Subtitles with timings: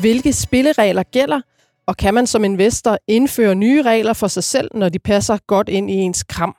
[0.00, 1.40] Hvilke spilleregler gælder,
[1.86, 5.68] og kan man som investor indføre nye regler for sig selv, når de passer godt
[5.68, 6.56] ind i ens kram?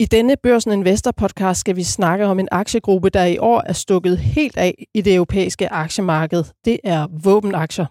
[0.00, 3.72] I denne Børsen Investor podcast skal vi snakke om en aktiegruppe, der i år er
[3.72, 6.44] stukket helt af i det europæiske aktiemarked.
[6.64, 7.86] Det er våbenaktier.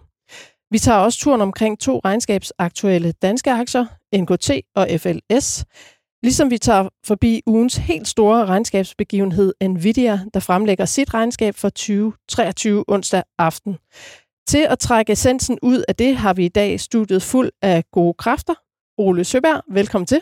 [0.70, 3.86] Vi tager også turen omkring to regnskabsaktuelle danske aktier,
[4.16, 5.64] NKT og FLS.
[6.22, 12.84] Ligesom vi tager forbi ugens helt store regnskabsbegivenhed Nvidia, der fremlægger sit regnskab for 2023
[12.88, 13.76] onsdag aften.
[14.50, 18.14] Til at trække essensen ud af det, har vi i dag studiet fuld af gode
[18.14, 18.54] kræfter.
[18.98, 20.20] Ole Søberg, velkommen til.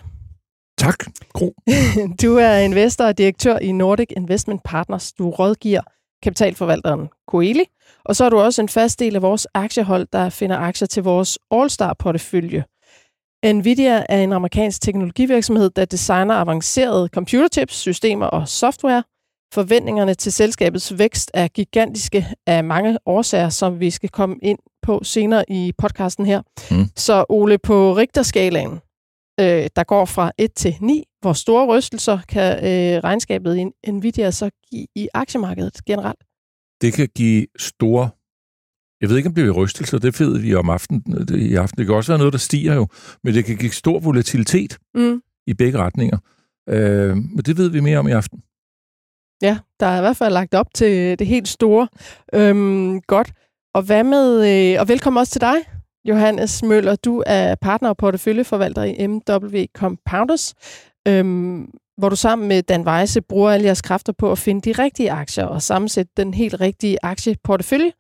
[0.78, 1.54] Tak, Gro.
[2.22, 5.12] Du er investor og direktør i Nordic Investment Partners.
[5.12, 5.80] Du rådgiver
[6.22, 7.64] kapitalforvalteren Coeli,
[8.04, 11.02] og så er du også en fast del af vores aktiehold, der finder aktier til
[11.02, 12.64] vores All-Star-portefølje.
[13.52, 19.02] Nvidia er en amerikansk teknologivirksomhed, der designer avancerede computerchips, systemer og software.
[19.54, 25.00] Forventningerne til selskabets vækst er gigantiske af mange årsager, som vi skal komme ind på
[25.04, 26.42] senere i podcasten her.
[26.70, 26.84] Mm.
[26.96, 28.72] Så Ole, på Richterskalaen,
[29.40, 34.30] øh, der går fra 1 til 9, hvor store rystelser kan øh, regnskabet i Nvidia
[34.30, 36.24] så give i aktiemarkedet generelt?
[36.80, 38.10] Det kan give store
[39.00, 41.78] jeg ved ikke, om det er rystelser, det ved vi om aftenen, det, i aften.
[41.78, 42.86] Det kan også være noget, der stiger jo,
[43.24, 45.22] men det kan give stor volatilitet mm.
[45.46, 46.18] i begge retninger.
[46.68, 48.42] Øh, men det ved vi mere om i aften.
[49.42, 51.88] Ja, der er i hvert fald lagt op til øh, det helt store.
[52.34, 53.32] Øhm, godt.
[53.74, 55.56] Og hvad med, øh, og velkommen også til dig,
[56.04, 56.96] Johannes Møller.
[56.96, 60.54] Du er partner og porteføljeforvalter i MW Compounders,
[61.08, 64.82] øhm, hvor du sammen med Dan Weisse bruger alle jeres kræfter på at finde de
[64.82, 67.92] rigtige aktier og sammensætte den helt rigtige aktieportefølje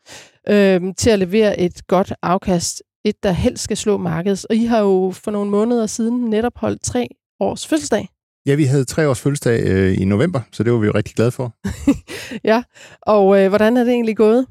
[0.48, 2.82] øhm, til at levere et godt afkast.
[3.04, 4.46] Et, der helst skal slå markedet.
[4.50, 7.08] Og I har jo for nogle måneder siden netop holdt tre
[7.40, 8.08] års fødselsdag.
[8.48, 11.14] Ja, vi havde tre års fødselsdag øh, i november, så det var vi jo rigtig
[11.14, 11.56] glade for.
[12.50, 12.62] ja,
[13.02, 14.46] og øh, hvordan er det egentlig gået?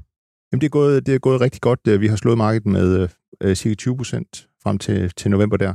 [0.51, 1.79] Jamen, det er gået, det er gået rigtig godt.
[1.87, 3.07] Øh, vi har slået markedet med
[3.41, 5.73] øh, cirka 20 procent frem til, til november der.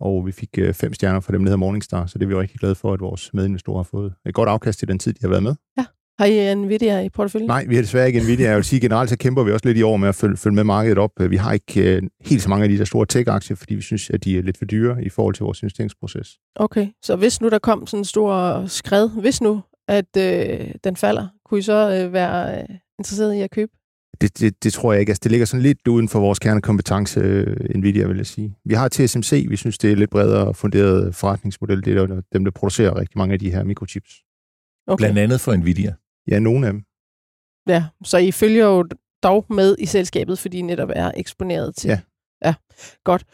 [0.00, 2.34] Og vi fik øh, fem stjerner fra dem, der hedder Morningstar, så det er vi
[2.34, 5.18] rigtig glade for, at vores medinvestorer har fået et godt afkast i den tid, de
[5.20, 5.54] har været med.
[5.78, 5.84] Ja.
[6.18, 7.46] Har I Nvidia i porteføljen?
[7.46, 8.48] Nej, vi har desværre ikke Nvidia.
[8.48, 10.54] Jeg vil sige, generelt så kæmper vi også lidt i år med at følge, følge
[10.54, 11.10] med markedet op.
[11.30, 14.10] Vi har ikke uh, helt så mange af de der store tech-aktier, fordi vi synes,
[14.10, 16.38] at de er lidt for dyre i forhold til vores investeringsproces.
[16.56, 20.96] Okay, så hvis nu der kom sådan en stor skred, hvis nu, at øh, den
[20.96, 22.64] falder, kunne I så øh, være øh,
[22.98, 23.72] interesseret i at købe?
[24.20, 25.10] Det, det, det tror jeg ikke.
[25.10, 28.56] Altså, det ligger sådan lidt uden for vores kernekompetence, øh, Nvidia, vil jeg sige.
[28.64, 31.84] Vi har TSMC, vi synes, det er lidt bredere funderet forretningsmodel.
[31.84, 34.22] Det er dem, der producerer rigtig mange af de her mikrochips.
[34.86, 35.02] Okay.
[35.02, 35.94] Blandt andet for Nvidia.
[36.30, 36.82] Ja, nogle af dem.
[37.68, 38.84] Ja, så I følger jo
[39.22, 41.88] dog med i selskabet, fordi I netop er eksponeret til.
[41.88, 41.98] Ja.
[42.44, 42.54] Ja,
[43.04, 43.24] godt.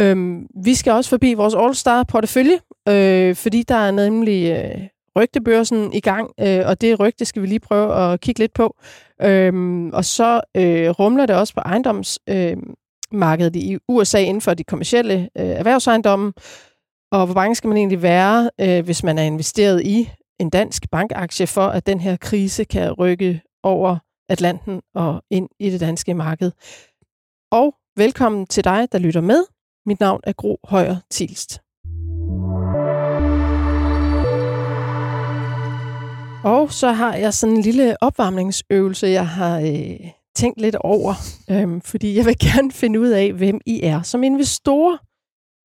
[0.00, 2.58] Øhm, vi skal også forbi vores All-Star-portefølje,
[2.88, 7.46] øh, fordi der er nemlig øh, rygtebørsen i gang, øh, og det rygte skal vi
[7.46, 8.76] lige prøve at kigge lidt på.
[9.22, 14.64] Øhm, og så øh, rumler det også på ejendomsmarkedet øh, i USA inden for de
[14.64, 16.32] kommercielle øh, erhvervsejendomme.
[17.12, 20.90] Og hvor bange skal man egentlig være, øh, hvis man er investeret i en dansk
[20.90, 26.14] bankaktie for, at den her krise kan rykke over Atlanten og ind i det danske
[26.14, 26.52] marked.
[27.52, 29.44] Og velkommen til dig, der lytter med.
[29.86, 31.60] Mit navn er Gro Højer Tilst.
[36.44, 41.14] Og så har jeg sådan en lille opvarmningsøvelse, jeg har øh, tænkt lidt over,
[41.50, 44.96] øh, fordi jeg vil gerne finde ud af, hvem I er som investorer.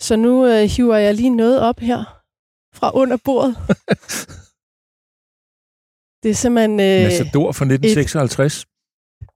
[0.01, 2.21] Så nu øh, hiver jeg lige noget op her
[2.73, 3.57] fra under bordet.
[6.25, 6.71] Det er simpelthen...
[6.71, 8.61] Øh, Massador fra 1956?
[8.61, 8.67] Et,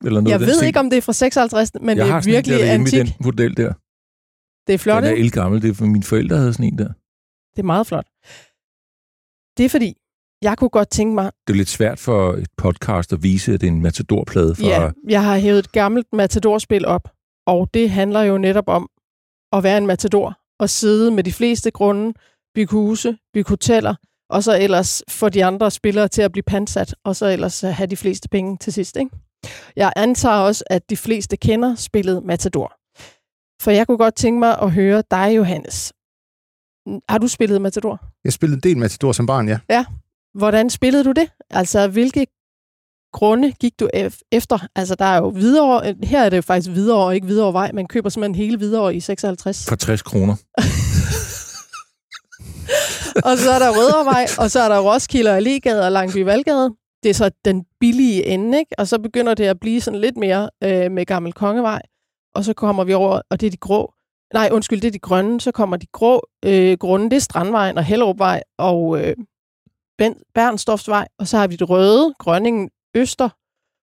[0.05, 2.59] eller noget jeg ved ikke, om det er fra 56, men jeg det er virkelig
[2.59, 2.99] der antik.
[2.99, 3.73] den model der.
[4.67, 5.61] Det er flot, Den er elgammel.
[5.61, 6.91] Det er for mine forældre havde sådan en der.
[7.53, 8.07] Det er meget flot.
[9.57, 9.89] Det er fordi,
[10.41, 11.31] jeg kunne godt tænke mig...
[11.47, 14.55] Det er lidt svært for et podcast at vise, at det er en Matador-plade.
[14.55, 14.67] For...
[14.67, 17.05] Ja, jeg har hævet et gammelt Matador-spil op,
[17.47, 18.89] og det handler jo netop om
[19.53, 22.13] at være en Matador og sidde med de fleste grunde,
[22.55, 23.95] bygge huse, bygge hoteller,
[24.29, 27.87] og så ellers få de andre spillere til at blive pansat, og så ellers have
[27.87, 28.97] de fleste penge til sidst.
[28.97, 29.11] Ikke?
[29.75, 32.73] Jeg antager også, at de fleste kender spillet Matador.
[33.61, 35.93] For jeg kunne godt tænke mig at høre dig, Johannes.
[37.09, 37.99] Har du spillet Matador?
[38.23, 39.59] Jeg spillede en del Matador som barn, ja.
[39.69, 39.85] Ja.
[40.33, 41.29] Hvordan spillede du det?
[41.49, 42.27] Altså, hvilke
[43.13, 43.89] grunde gik du
[44.31, 44.67] efter?
[44.75, 47.71] Altså, der er jo videre, her er det jo faktisk videre, ikke videre vej.
[47.71, 49.65] Man køber simpelthen hele videre i 56.
[49.69, 50.35] For 60 kroner.
[53.25, 56.75] og så er der Rødervej, og så er der Roskilde og Allegade og Langby Valgade.
[57.03, 58.71] Det er så den billige ende, ikke?
[58.77, 61.81] Og så begynder det at blive sådan lidt mere øh, med Gammel Kongevej.
[62.35, 63.93] Og så kommer vi over, og det er de grå.
[64.33, 65.41] Nej, undskyld, det er de grønne.
[65.41, 69.15] Så kommer de grå øh, grunde, det er Strandvejen og Hellerupvej og øh,
[70.35, 71.07] Bernstofsvej.
[71.19, 73.29] Og så har vi det røde, Grønningen, Øster,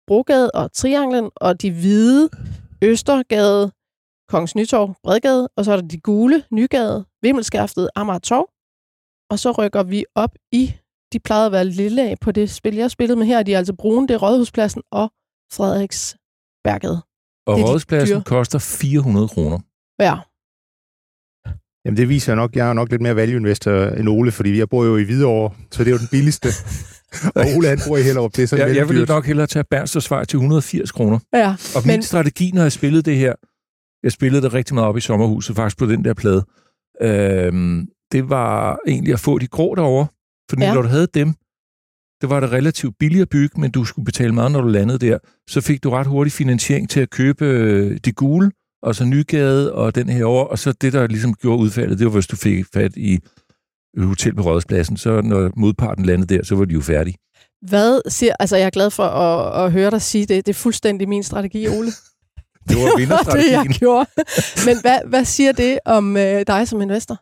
[0.08, 2.30] Brogade og Trianglen, og de hvide
[2.82, 3.72] Østergade,
[4.30, 8.48] Kongens Nytorv, Bredgade, og så er der de gule, Nygade, Vimmelskaftet, Amager Torv.
[9.32, 10.74] Og så rykker vi op i,
[11.14, 13.44] de plejede at være lille af på det spil, jeg spillede med her.
[13.44, 15.12] De er altså brune, det er Rådhuspladsen og
[15.54, 17.02] Frederiksbergade.
[17.48, 18.24] Og er dyre.
[18.26, 19.60] koster 400 kroner.
[20.00, 20.16] Ja,
[21.86, 24.70] Jamen det viser nok, jeg er nok lidt mere value investor end Ole, fordi jeg
[24.70, 26.50] bor jo i Hvidovre, så det er jo den billigste.
[27.36, 29.48] og Ole han bor i Hellerup, det er sådan Jeg, jeg lidt vil nok hellere
[29.48, 31.20] tage Bernstorffsvej til 180 kroner.
[31.34, 31.56] ja.
[31.76, 33.34] Og Men- min strategi, når jeg spillede det her,
[34.04, 36.46] jeg spillede det rigtig meget op i sommerhuset, faktisk på den der plade,
[37.02, 40.08] øhm, det var egentlig at få de grå derovre.
[40.50, 40.74] Fordi Ja.
[40.74, 41.34] når du havde dem,
[42.22, 45.00] det var det relativt billigt at bygge, men du skulle betale meget, når du landede
[45.00, 45.18] der.
[45.50, 48.52] Så fik du ret hurtig finansiering til at købe øh, de gule,
[48.84, 52.06] og så Nygade og den her over, og så det, der ligesom gjorde udfaldet, det
[52.06, 53.20] var, hvis du fik fat i
[53.98, 57.18] hotel på Rådspladsen, så når modparten landede der, så var de jo færdige.
[57.70, 58.34] Hvad siger...
[58.40, 60.46] Altså, jeg er glad for at, at høre dig sige det.
[60.46, 61.88] Det er fuldstændig min strategi, Ole.
[62.70, 63.74] Det var det, jeg vinderstrategien.
[63.74, 64.06] gjorde.
[64.66, 67.18] Men hvad, hvad siger det om øh, dig som investor?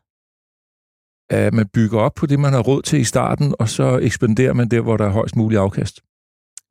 [1.31, 4.53] At man bygger op på det, man har råd til i starten, og så ekspanderer
[4.53, 5.99] man der, hvor der er højst mulig afkast.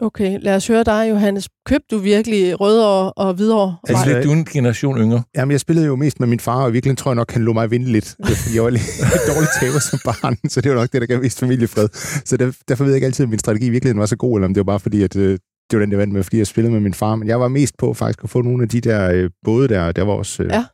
[0.02, 1.48] Okay, lad os høre dig, Johannes.
[1.66, 3.76] Købte du virkelig Rødovre og Hvidovre?
[3.88, 4.14] Altså, Nej.
[4.14, 5.22] lidt, du er en generation yngre.
[5.36, 7.42] Jamen, jeg spillede jo mest med min far, og i virkeligheden tror jeg nok, han
[7.42, 8.16] lå mig vinde lidt.
[8.54, 8.82] Jeg var lidt
[9.28, 11.88] dårlig taber som barn, så det var nok det, der gav mest familiefred.
[12.24, 14.38] Så der, derfor ved jeg ikke altid, om min strategi i virkeligheden var så god,
[14.38, 15.38] eller om det var bare fordi, at øh,
[15.70, 17.16] det var den, jeg vandt med, fordi jeg spillede med min far.
[17.16, 19.92] Men jeg var mest på faktisk at få nogle af de der øh, både der,
[19.92, 20.42] der var også...
[20.42, 20.64] Øh, Ja.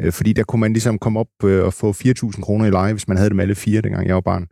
[0.00, 2.92] Øh, fordi der kunne man ligesom komme op øh, og få 4.000 kroner i leje,
[2.92, 4.46] hvis man havde dem alle fire, dengang jeg var barn.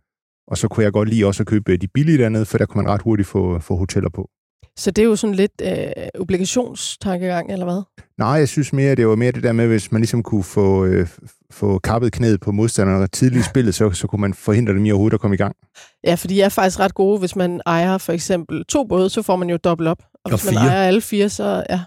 [0.48, 2.82] Og så kunne jeg godt lide også at købe de billige dernede, for der kunne
[2.82, 4.28] man ret hurtigt få, få hoteller på.
[4.76, 5.76] Så det er jo sådan lidt øh,
[6.20, 7.82] obligationstankegang, eller hvad?
[8.18, 10.84] Nej, jeg synes mere, det var mere det der med, hvis man ligesom kunne få,
[10.84, 11.08] øh,
[11.50, 14.90] få kappet knæet på modstanderne tidligt i spillet, så, så kunne man forhindre dem i
[14.90, 15.56] overhovedet at komme i gang.
[16.04, 19.22] Ja, fordi jeg er faktisk ret gode, hvis man ejer for eksempel to både, så
[19.22, 19.98] får man jo dobbelt op.
[20.14, 20.68] Og, Og hvis man fire.
[20.70, 21.80] ejer alle fire, så ja.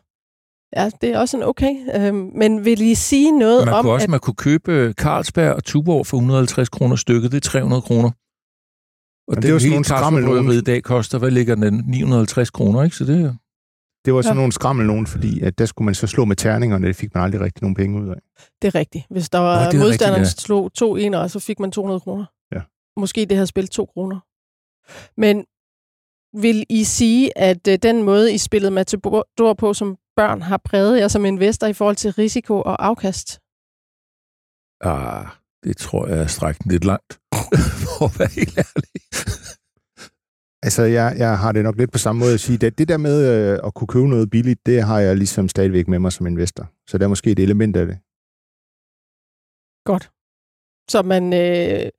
[0.75, 1.75] Ja, det er også en okay.
[1.95, 4.09] Øhm, men vil I sige noget Man om, kunne også at...
[4.09, 7.31] man kunne købe øh, Carlsberg og Tuborg for 150 kroner stykket.
[7.31, 8.09] Det er 300 kroner.
[9.27, 11.83] Og Jamen, det er jo sådan nogle skrammel skrammel- i dag koster, hvad ligger den?
[11.87, 12.95] 950 kroner, ikke?
[12.95, 13.33] Så det er
[14.05, 14.39] Det var sådan Ja.
[14.39, 17.23] nogle skrammel nogen, fordi at der skulle man så slå med terningerne, det fik man
[17.23, 18.15] aldrig rigtig nogen penge ud af.
[18.61, 19.05] Det er rigtigt.
[19.09, 22.25] Hvis der var det er modstanderen rigtigt, slog to enere, så fik man 200 kroner.
[22.55, 22.61] Ja.
[22.99, 24.19] Måske det havde spillet to kroner.
[25.21, 25.45] Men
[26.41, 30.99] vil I sige, at øh, den måde, I spillede Matador på som børn, har præget
[30.99, 33.39] jer som investor i forhold til risiko og afkast?
[34.81, 35.27] Ah,
[35.63, 37.13] det tror jeg er strækt den lidt langt.
[37.81, 39.01] For at være helt ærlig.
[40.63, 42.97] Altså, jeg, jeg har det nok lidt på samme måde at sige, at det der
[42.97, 46.27] med øh, at kunne købe noget billigt, det har jeg ligesom stadigvæk med mig som
[46.27, 46.71] investor.
[46.87, 47.97] Så der er måske et element af det.
[49.89, 50.11] Godt.
[50.89, 51.89] Så man, øh,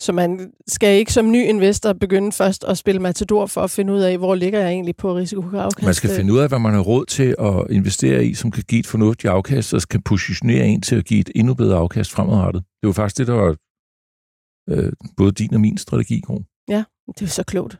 [0.00, 3.92] så man skal ikke som ny investor begynde først at spille Matador for at finde
[3.92, 5.84] ud af, hvor ligger jeg egentlig på risiko og afkast.
[5.84, 8.64] Man skal finde ud af, hvad man har råd til at investere i, som kan
[8.68, 12.12] give et fornuftigt afkast, og kan positionere en til at give et endnu bedre afkast
[12.12, 12.64] fremadrettet.
[12.82, 13.56] Det var faktisk det, der var
[14.70, 16.42] øh, både din og min strategi, Gro.
[17.06, 17.78] Det er jo så klogt.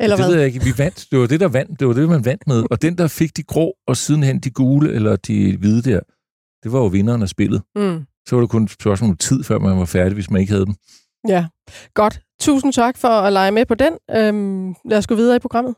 [0.00, 0.32] Eller det hvad?
[0.32, 0.64] ved jeg ikke.
[0.64, 1.06] Vi vandt.
[1.10, 1.80] Det var det, der vandt.
[1.80, 2.64] Det var det, man vandt med.
[2.70, 6.00] Og den, der fik de grå, og sidenhen de gule, eller de hvide der,
[6.62, 7.62] det var jo vinderen af spillet.
[7.76, 8.04] Mm.
[8.28, 10.52] Så var det kun et spørgsmål om tid, før man var færdig, hvis man ikke
[10.52, 10.74] havde dem.
[11.28, 11.46] Ja,
[11.94, 12.20] godt.
[12.40, 13.92] Tusind tak for at lege med på den.
[14.10, 15.74] Øhm, lad os gå videre i programmet.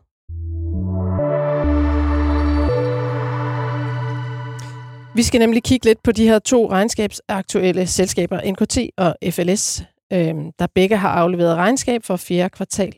[5.14, 9.82] Vi skal nemlig kigge lidt på de her to regnskabsaktuelle selskaber, NKT og FLS,
[10.12, 12.94] øhm, der begge har afleveret regnskab for fjerde kvartal.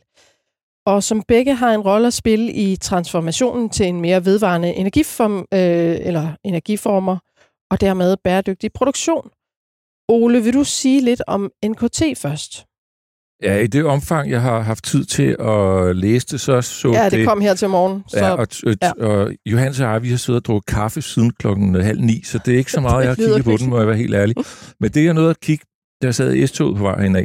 [0.86, 5.38] Og som begge har en rolle at spille i transformationen til en mere vedvarende energiform,
[5.38, 7.18] øh, eller energiformer,
[7.70, 9.30] og dermed bæredygtig produktion.
[10.12, 12.64] Ole, vil du sige lidt om NKT først?
[13.42, 17.08] Ja, i det omfang, jeg har haft tid til at læse det, så så Ja,
[17.10, 18.02] det kom her til morgen.
[18.08, 18.92] Så Ja, og, og, ja.
[18.98, 19.06] ja.
[19.06, 22.38] og Johannes og jeg, vi har siddet og drukket kaffe siden klokken halv ni, så
[22.44, 24.14] det er ikke så meget, jeg har Det kigget på den, må jeg være helt
[24.14, 24.36] ærlig.
[24.80, 25.64] Men det, jeg nåede at kigge,
[26.02, 27.24] da jeg sad i S-toget på vej henad,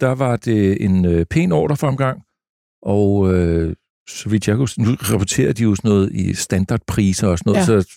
[0.00, 2.22] der var det en øh, pæn ordrefremgang,
[2.82, 3.74] og øh,
[4.08, 7.68] så vidt jeg kunne, nu rapporterer de jo sådan noget i standardpriser og sådan noget,
[7.68, 7.74] Ja.
[7.74, 7.80] ja.
[7.82, 7.88] så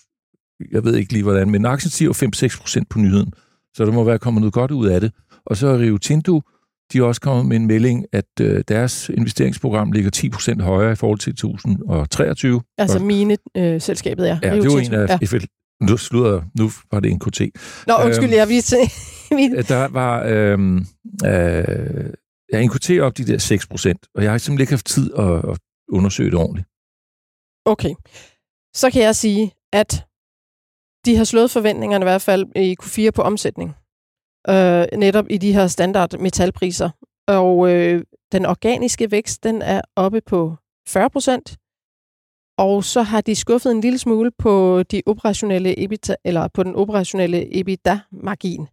[0.71, 3.33] jeg ved ikke lige hvordan, men aktien stiger 5-6 procent på nyheden,
[3.75, 5.11] så der må være kommet noget godt ud af det.
[5.45, 6.41] Og så er Rio Tinto,
[6.93, 10.91] de er også kommet med en melding, at øh, deres investeringsprogram ligger 10 procent højere
[10.91, 12.61] i forhold til 2023.
[12.77, 14.39] altså mine øh, selskabet, ja.
[14.43, 14.95] Ja, Rio det var Tinto.
[14.95, 15.25] en af Ja.
[15.25, 15.45] FL.
[15.81, 17.41] Nu slutter, nu var det en KT.
[17.87, 18.75] Nå, undskyld, Øhm, jeg viste...
[19.31, 19.51] min...
[19.55, 20.77] Der var øhm,
[21.25, 22.09] øh,
[22.53, 25.13] ja, en KT op de der 6 procent, og jeg har simpelthen ikke haft tid
[25.17, 25.57] at, at
[25.89, 26.67] undersøge det ordentligt.
[27.65, 27.93] Okay.
[28.75, 30.05] Så kan jeg sige, at
[31.05, 33.75] de har slået forventningerne i hvert fald i Q4 på omsætning.
[34.49, 36.89] Øh, netop i de her standard metalpriser.
[37.27, 40.55] Og øh, den organiske vækst, den er oppe på
[40.87, 41.57] 40 procent.
[42.57, 46.75] og så har de skuffet en lille smule på de operationelle EBITDA, eller på den
[46.75, 48.67] operationelle EBITDA-margin,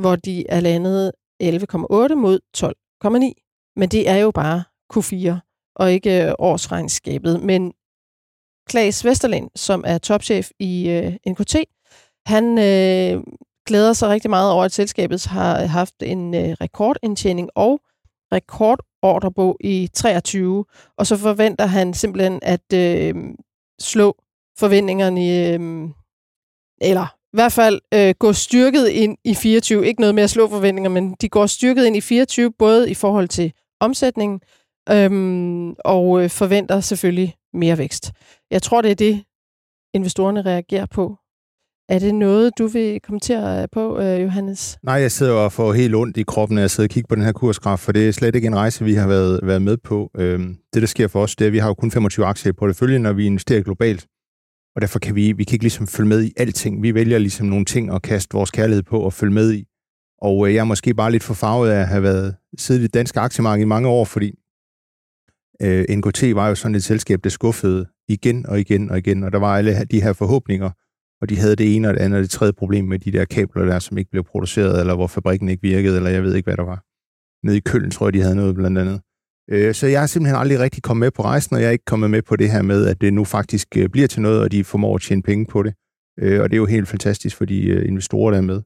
[0.00, 3.72] hvor de er landet 11,8 mod 12,9.
[3.76, 5.38] Men det er jo bare Q4
[5.76, 7.42] og ikke årsregnskabet.
[7.42, 7.72] Men
[8.66, 11.56] Klaas Vesterlind, som er topchef i øh, NKT,
[12.26, 13.22] han øh,
[13.66, 17.80] glæder sig rigtig meget over, at selskabet har haft en øh, rekordindtjening og
[18.32, 20.64] rekordordrebog i 23,
[20.98, 23.14] og så forventer han simpelthen at øh,
[23.80, 24.16] slå
[24.58, 25.88] forventningerne, øh,
[26.80, 29.86] eller i hvert fald øh, gå styrket ind i 24.
[29.86, 32.94] Ikke noget med at slå forventninger, men de går styrket ind i 24, både i
[32.94, 34.40] forhold til omsætningen,
[34.90, 38.12] øhm, og øh, forventer selvfølgelig mere vækst.
[38.50, 39.24] Jeg tror, det er det,
[39.94, 41.18] investorerne reagerer på.
[41.88, 44.78] Er det noget, du vil kommentere øh, på, øh, Johannes?
[44.82, 47.14] Nej, jeg sidder og får helt ondt i kroppen, når jeg sidder og kigger på
[47.14, 49.76] den her kursgraf, for det er slet ikke en rejse, vi har været, været med
[49.76, 50.10] på.
[50.16, 52.50] Øhm, det, der sker for os, det er, at vi har jo kun 25 aktier
[52.50, 54.06] i porteføljen, når vi investerer globalt.
[54.76, 56.82] Og derfor kan vi, vi kan ikke ligesom følge med i alting.
[56.82, 59.64] Vi vælger ligesom nogle ting at kaste vores kærlighed på og følge med i.
[60.22, 62.84] Og øh, jeg er måske bare lidt for farvet af at have været siddet i
[62.84, 64.32] det danske aktiemarked i mange år, fordi
[65.62, 69.32] øh, NKT var jo sådan et selskab, der skuffede igen og igen og igen, og
[69.32, 70.70] der var alle de her forhåbninger,
[71.20, 73.24] og de havde det ene og det andet og det tredje problem med de der
[73.24, 76.46] kabler der, som ikke blev produceret, eller hvor fabrikken ikke virkede, eller jeg ved ikke,
[76.46, 76.84] hvad der var.
[77.46, 79.00] Nede i Køln tror jeg, de havde noget blandt andet.
[79.50, 81.84] Øh, så jeg har simpelthen aldrig rigtig kommet med på rejsen, og jeg er ikke
[81.84, 84.52] kommet med på det her med, at det nu faktisk øh, bliver til noget, og
[84.52, 85.74] de formår at tjene penge på det.
[86.18, 88.62] Øh, og det er jo helt fantastisk for de øh, investorer, der er med.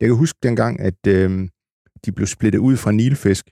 [0.00, 1.48] Jeg kan huske dengang, at øh,
[2.04, 3.44] de blev splittet ud fra Nilfisk.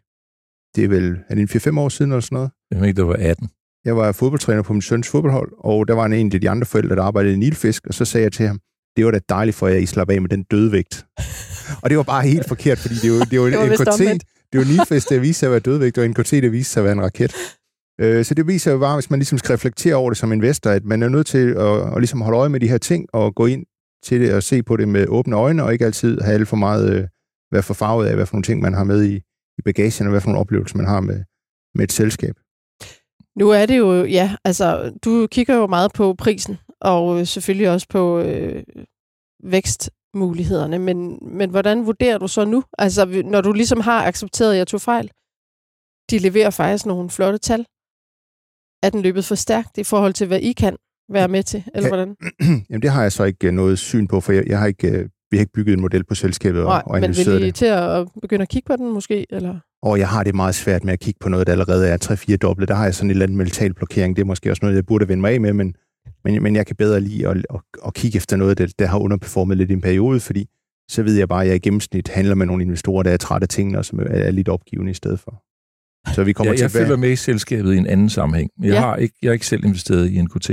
[0.75, 2.51] Det er vel, er det en 4-5 år siden eller sådan noget?
[2.71, 3.49] Jeg mener ikke, det var 18.
[3.85, 6.97] Jeg var fodboldtræner på min søns fodboldhold, og der var en af de andre forældre,
[6.97, 8.61] der arbejdede i Nilfisk, og så sagde jeg til ham,
[8.97, 11.07] det var da dejligt for jer, at I slap af med den dødvægt.
[11.83, 14.59] og det var bare helt forkert, fordi det var, det var, det var NKT, det
[14.59, 16.93] var Nilfisk, der viste sig at være dødvægt, og NKT, der viste sig at være
[16.93, 17.35] en raket.
[18.01, 20.71] Øh, så det viser jo bare, hvis man ligesom skal reflektere over det som investor,
[20.71, 23.35] at man er nødt til at, at ligesom holde øje med de her ting, og
[23.35, 23.65] gå ind
[24.05, 26.57] til det og se på det med åbne øjne, og ikke altid have alt for
[26.57, 27.09] meget, øh,
[27.53, 29.15] være for farvet af, hvad for nogle ting man har med i,
[29.59, 31.25] i bagagen, og hvad for nogle oplevelser man har med,
[31.75, 32.35] med et selskab.
[33.37, 37.87] Nu er det jo, ja, altså, du kigger jo meget på prisen, og selvfølgelig også
[37.89, 38.63] på øh,
[39.45, 42.65] vækstmulighederne, men, men hvordan vurderer du så nu?
[42.79, 45.11] Altså, når du ligesom har accepteret, at jeg tog fejl,
[46.11, 47.67] de leverer faktisk nogle flotte tal.
[48.83, 50.77] Er den løbet for stærkt i forhold til, hvad I kan
[51.09, 52.17] være med til, eller hvordan?
[52.71, 54.89] Jamen, det har jeg så ikke øh, noget syn på, for jeg, jeg har ikke,
[54.89, 57.53] øh, vi har ikke bygget en model på selskabet Nej, og, og men vil I
[57.53, 59.59] til at begynde at kigge på den måske, eller?
[59.83, 62.37] Og jeg har det meget svært med at kigge på noget, der allerede er 3-4
[62.37, 62.67] doble.
[62.67, 64.17] Der har jeg sådan en eller anden mental blokering.
[64.17, 65.75] Det er måske også noget, jeg burde vende mig af med, men,
[66.25, 68.99] men, men jeg kan bedre lide at, at, at kigge efter noget, der, der har
[68.99, 70.49] underperformet lidt i en periode, fordi
[70.91, 73.45] så ved jeg bare, at jeg i gennemsnit handler med nogle investorer, der er trætte
[73.45, 75.43] af tingene, og som er lidt opgivende i stedet for.
[76.15, 76.85] Så vi kommer ja, jeg tilbage.
[76.85, 78.51] følger med i selskabet i en anden sammenhæng.
[78.63, 78.81] Jeg, ja.
[78.81, 80.51] har ikke, jeg har ikke selv investeret i NKT.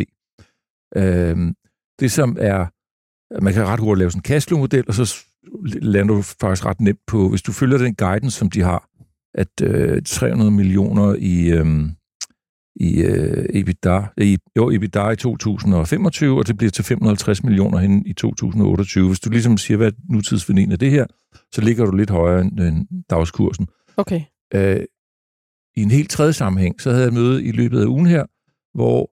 [0.96, 1.54] Øhm,
[2.00, 2.66] det som er,
[3.42, 5.26] man kan ret hurtigt lave sådan en cashflow-model, og så
[5.66, 8.90] lander du faktisk ret nemt på, hvis du følger den guidance, som de har,
[9.34, 11.66] at øh, 300 millioner i, øh,
[12.76, 18.06] i øh, EBITDA, i, jo, EBITDA i 2025, og det bliver til 550 millioner hen
[18.06, 19.08] i 2028.
[19.08, 21.06] Hvis du ligesom siger, hvad nutidsværdien er det her,
[21.52, 23.68] så ligger du lidt højere end, end dagskursen.
[23.98, 24.22] Okay.
[24.54, 24.82] Øh,
[25.76, 28.26] I en helt tredje sammenhæng, så havde jeg møde i løbet af ugen her,
[28.78, 29.12] hvor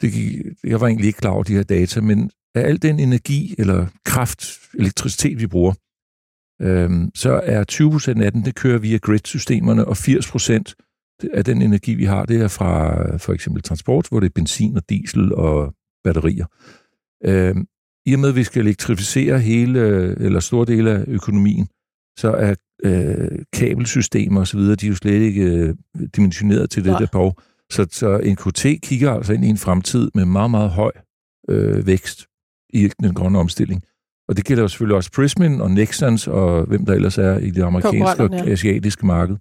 [0.00, 3.00] det gik, jeg var egentlig ikke klar over de her data, men af al den
[3.00, 5.74] energi eller kraft, elektricitet, vi bruger,
[6.62, 10.74] øhm, så er 20 procent af den, det kører via grid-systemerne, og 80 procent
[11.32, 14.76] af den energi, vi har, det er fra for eksempel transport, hvor det er benzin
[14.76, 16.46] og diesel og batterier.
[17.24, 17.66] Øhm,
[18.06, 19.80] I og med, at vi skal elektrificere hele,
[20.20, 21.68] eller store dele af økonomien,
[22.18, 25.74] så er øh, kabelsystemer osv., de er jo slet ikke øh,
[26.16, 27.00] dimensioneret til det Nej.
[27.00, 27.40] der behov.
[27.70, 30.92] Så, så NKT kigger altså ind i en fremtid med meget, meget høj
[31.48, 32.26] øh, vækst
[32.84, 33.82] i den grønne omstilling.
[34.28, 37.50] Og det gælder jo selvfølgelig også Prismin og Nexans og hvem der ellers er i
[37.50, 39.36] det amerikanske og asiatiske marked.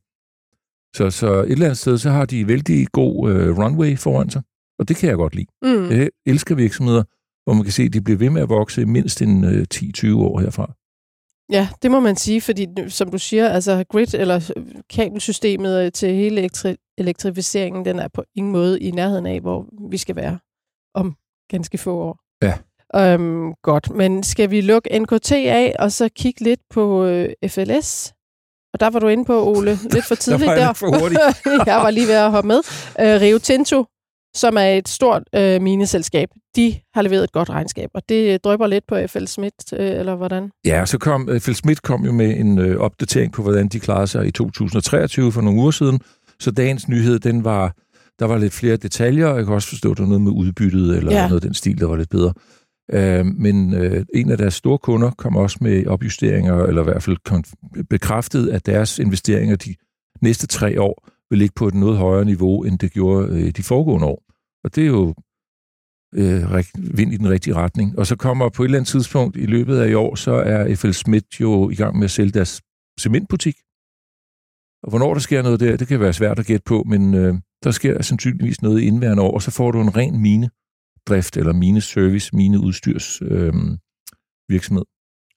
[0.95, 4.41] Så, så et eller andet sted, så har de vældig god øh, runway foran sig,
[4.79, 5.47] og det kan jeg godt lide.
[5.61, 5.89] Mm.
[5.89, 7.03] Jeg elsker virksomheder,
[7.43, 10.15] hvor man kan se, at de bliver ved med at vokse mindst en øh, 10-20
[10.15, 10.73] år herfra.
[11.51, 14.53] Ja, det må man sige, fordi som du siger, altså grid eller
[14.89, 19.97] kabelsystemet til hele elektri- elektrificeringen, den er på ingen måde i nærheden af, hvor vi
[19.97, 20.39] skal være
[20.93, 21.15] om
[21.49, 22.19] ganske få år.
[22.41, 22.53] Ja.
[22.97, 28.13] Øhm, godt, men skal vi lukke NKT af, og så kigge lidt på øh, FLS?
[28.73, 30.55] Og der var du inde på, Ole, lidt for tidligt der.
[30.55, 30.73] Var der.
[30.73, 31.21] For hurtigt.
[31.71, 32.57] jeg var lige ved at hoppe med.
[32.99, 33.85] Øh, Rio Tinto,
[34.35, 38.67] som er et stort øh, mineselskab, de har leveret et godt regnskab, og det drøber
[38.67, 40.49] lidt på FL Schmidt, øh, eller hvordan?
[40.65, 44.07] Ja, så kom FL Schmidt kom jo med en øh, opdatering på, hvordan de klarede
[44.07, 45.99] sig i 2023 for nogle uger siden,
[46.39, 47.73] så dagens nyhed, den var
[48.19, 50.31] Der var lidt flere detaljer, og jeg kan også forstå, at der var noget med
[50.31, 51.27] udbyttet, eller ja.
[51.27, 52.33] noget af den stil, der var lidt bedre.
[52.93, 57.03] Øh, men øh, en af deres store kunder kom også med opjusteringer, eller i hvert
[57.03, 57.17] fald
[57.89, 59.75] bekræftet, at deres investeringer de
[60.21, 63.63] næste tre år vil ligge på et noget højere niveau, end det gjorde øh, de
[63.63, 64.23] foregående år.
[64.63, 65.13] Og det er jo
[66.15, 66.63] øh,
[66.97, 67.99] vind i den rigtige retning.
[67.99, 70.75] Og så kommer på et eller andet tidspunkt i løbet af i år, så er
[70.75, 72.61] FL Schmidt jo i gang med at sælge deres
[72.99, 73.55] cementbutik.
[74.83, 77.35] Og hvornår der sker noget der, det kan være svært at gætte på, men øh,
[77.63, 80.49] der sker sandsynligvis noget i indværende år, og så får du en ren mine
[81.07, 83.53] drift eller mine service, mine udstyrs øh,
[84.49, 84.83] virksomhed.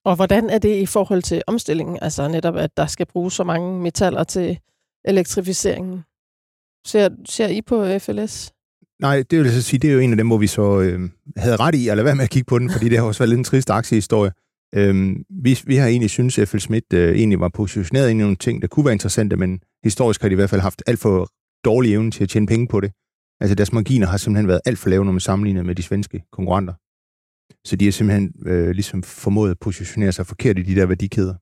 [0.04, 1.98] Og hvordan er det i forhold til omstillingen?
[2.02, 4.58] Altså netop, at der skal bruges så mange metaller til
[5.04, 6.04] elektrificeringen.
[6.86, 8.52] Ser, ser I på FLS?
[9.00, 10.80] Nej, det vil jeg så sige, det er jo en af dem, hvor vi så
[10.80, 13.04] øh, havde ret i at lade være med at kigge på den, fordi det har
[13.04, 14.32] også været lidt en trist aktiehistorie.
[14.74, 18.36] Øhm, vi, vi har egentlig synes, at FL Schmidt øh, egentlig var positioneret i nogle
[18.36, 21.28] ting, der kunne være interessante, men historisk har de i hvert fald haft alt for
[21.64, 22.92] dårlig evne til at tjene penge på det.
[23.40, 26.24] Altså deres marginer har simpelthen været alt for lave, når man sammenligner med de svenske
[26.32, 26.74] konkurrenter.
[27.68, 31.34] Så de har simpelthen øh, ligesom formået at positionere sig forkert i de der værdikæder.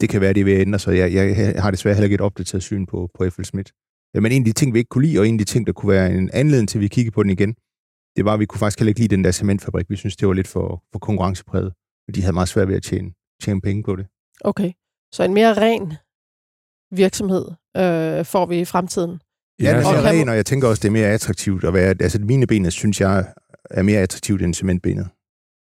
[0.00, 0.96] Det kan være, det vil ændre sig.
[0.98, 3.72] Jeg, jeg har desværre heller ikke et opdateret syn på, på FL Schmidt.
[4.14, 5.72] Men en af de ting, vi ikke kunne lide, og en af de ting, der
[5.72, 7.54] kunne være en anledning til, at vi kiggede på den igen,
[8.16, 9.90] det var, at vi kunne faktisk heller ikke lide den der cementfabrik.
[9.90, 11.72] Vi synes, det var lidt for, for konkurrencepræget.
[12.08, 14.06] Og de havde meget svært ved at tjene, tjene penge på det.
[14.40, 14.72] Okay.
[15.12, 15.92] Så en mere ren
[16.90, 17.44] virksomhed
[17.76, 19.20] øh, får vi i fremtiden.
[19.60, 21.94] Ja, det er ren, og jeg tænker også, det er mere attraktivt at være...
[22.00, 23.32] Altså, mine ben, synes jeg,
[23.70, 25.08] er mere attraktivt end cementbenet.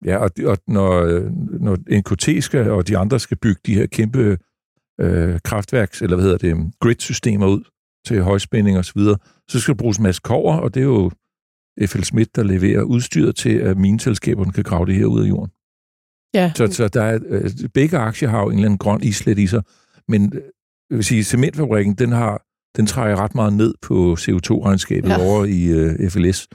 [0.05, 1.05] Ja, og, og når,
[1.59, 4.37] når NKT skal, og de andre skal bygge de her kæmpe
[5.01, 7.63] øh, kraftværks, eller hvad hedder det, grid-systemer ud
[8.05, 9.17] til højspænding og så videre,
[9.49, 11.11] så skal der bruges en masse kover, og det er jo
[11.85, 15.51] FL Schmidt, der leverer udstyret til, at mineselskaberne kan grave det her ud af jorden.
[16.33, 16.51] Ja.
[16.55, 19.47] Så, så der er, øh, begge aktier har jo en eller anden grøn islet i
[19.47, 19.63] sig,
[20.07, 20.41] men øh,
[20.89, 22.45] jeg vil sige, cementfabrikken, den har
[22.77, 25.25] den trækker ret meget ned på CO2-regnskabet ja.
[25.25, 26.47] over i uh, FLS.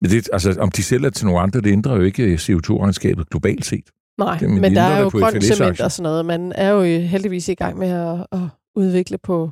[0.00, 3.64] Men det, altså, om de sælger til nogle andre, det ændrer jo ikke CO2-regnskabet globalt
[3.64, 3.90] set.
[4.18, 6.26] Nej, det, men, men der er jo grøn cement og sådan noget.
[6.26, 9.50] Man er jo heldigvis i gang med at, at udvikle på...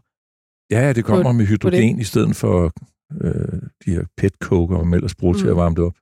[0.70, 2.72] Ja, ja det kommer på, med hydrogen i stedet for
[3.20, 5.40] øh, de her pet-coker, og ellers bruger mm.
[5.40, 5.58] til at mm.
[5.58, 5.94] varme det op.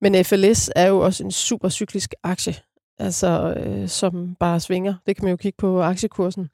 [0.00, 2.54] Men FLS er jo også en super cyklisk aktie,
[2.98, 4.94] altså øh, som bare svinger.
[5.06, 6.48] Det kan man jo kigge på aktiekursen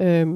[0.00, 0.26] øh,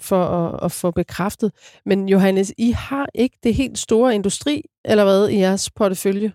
[0.00, 1.52] for at, at få bekræftet.
[1.86, 6.32] Men Johannes, I har ikke det helt store industri, eller hvad, i jeres portefølje?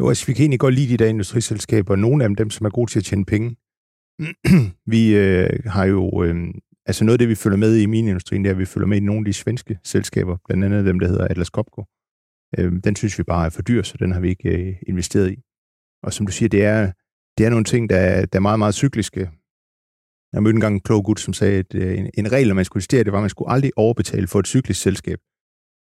[0.00, 1.96] Jo, altså vi kan egentlig godt lide de der industriselskaber.
[1.96, 3.56] Nogle af dem, dem som er gode til at tjene penge.
[4.92, 6.22] vi øh, har jo...
[6.24, 6.36] Øh,
[6.86, 8.86] altså noget af det, vi følger med i min industri, det er, at vi følger
[8.86, 11.84] med i nogle af de svenske selskaber, blandt andet dem, der hedder Atlas Copco.
[12.58, 15.32] Øh, den synes vi bare er for dyr, så den har vi ikke øh, investeret
[15.32, 15.36] i.
[16.02, 16.92] Og som du siger, det er,
[17.38, 19.30] det er nogle ting, der er, der er meget, meget cykliske.
[20.36, 22.80] Jeg mødte engang en klog gut, som sagde, at øh, en, en regel, man skulle
[22.80, 25.18] justere, det var, at man skulle aldrig overbetale for et cyklisk selskab.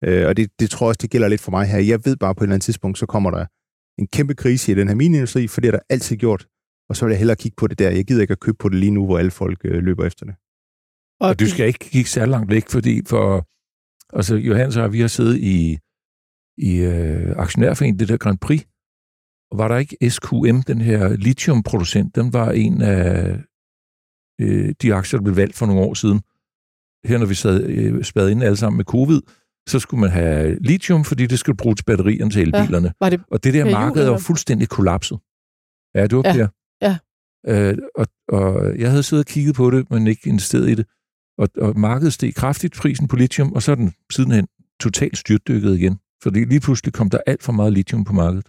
[0.03, 1.79] Øh, og det, det tror jeg også, det gælder lidt for mig her.
[1.79, 3.45] Jeg ved bare, på et eller andet tidspunkt, så kommer der
[4.01, 6.47] en kæmpe krise i den her minindustri, for det er der altid gjort.
[6.89, 7.89] Og så vil jeg hellere kigge på det der.
[7.89, 10.25] Jeg gider ikke at købe på det lige nu, hvor alle folk øh, løber efter
[10.25, 10.35] det.
[11.19, 13.47] Og, og du skal ikke kigge så langt væk, fordi for...
[14.17, 15.77] Altså, Johannes og vi har siddet i,
[16.57, 18.61] i øh, aktionærforeningen, det der Grand Prix,
[19.51, 23.37] og var der ikke SQM, den her lithiumproducent, den var en af
[24.41, 26.21] øh, de aktier, der blev valgt for nogle år siden.
[27.05, 29.21] Her, når vi sad øh, spadet ind alle sammen med covid,
[29.69, 32.87] så skulle man have lithium, fordi det skulle bruges til batterierne til elbilerne.
[32.87, 35.19] Ja, var det og det der marked var fuldstændig kollapset.
[35.95, 36.47] Ja, du var ja,
[36.81, 36.97] Ja.
[37.47, 40.85] Øh, og, og jeg havde siddet og kigget på det, men ikke investeret i det.
[41.37, 44.47] Og, og markedet steg kraftigt prisen på lithium, og så er den sidenhen
[44.79, 45.99] totalt styrtdykket igen.
[46.23, 48.47] Fordi lige pludselig kom der alt for meget lithium på markedet.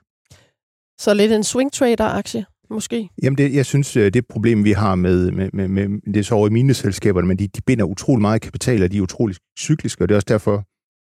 [1.00, 2.44] Så lidt en swing trader-aktie?
[2.72, 3.08] Måske?
[3.22, 6.22] Jamen, det, jeg synes, øh, det problem, vi har med, med, med, med det er
[6.22, 9.02] så over i mine selskaber, men de, de binder utrolig meget kapital, og de er
[9.02, 10.64] utrolig cykliske, og det er også derfor,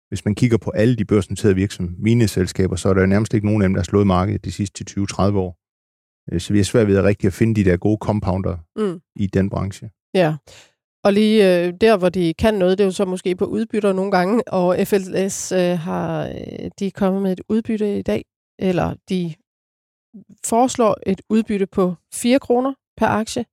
[0.09, 3.45] hvis man kigger på alle de børsnoterede virksomheder, mine selskaber, så er der nærmest ikke
[3.45, 5.57] nogen af dem, der har slået markedet de sidste 20-30 år.
[6.33, 8.99] Øh, så vi er svært ved at rigtig at finde de der gode compounder mm.
[9.15, 9.89] i den branche.
[10.13, 10.35] Ja,
[11.03, 13.93] og lige øh, der, hvor de kan noget, det er jo så måske på udbytter
[13.93, 18.25] nogle gange, og FLS øh, har øh, de er kommet med et udbytte i dag,
[18.59, 19.33] eller de
[20.45, 23.45] foreslår et udbytte på 4 kroner per aktie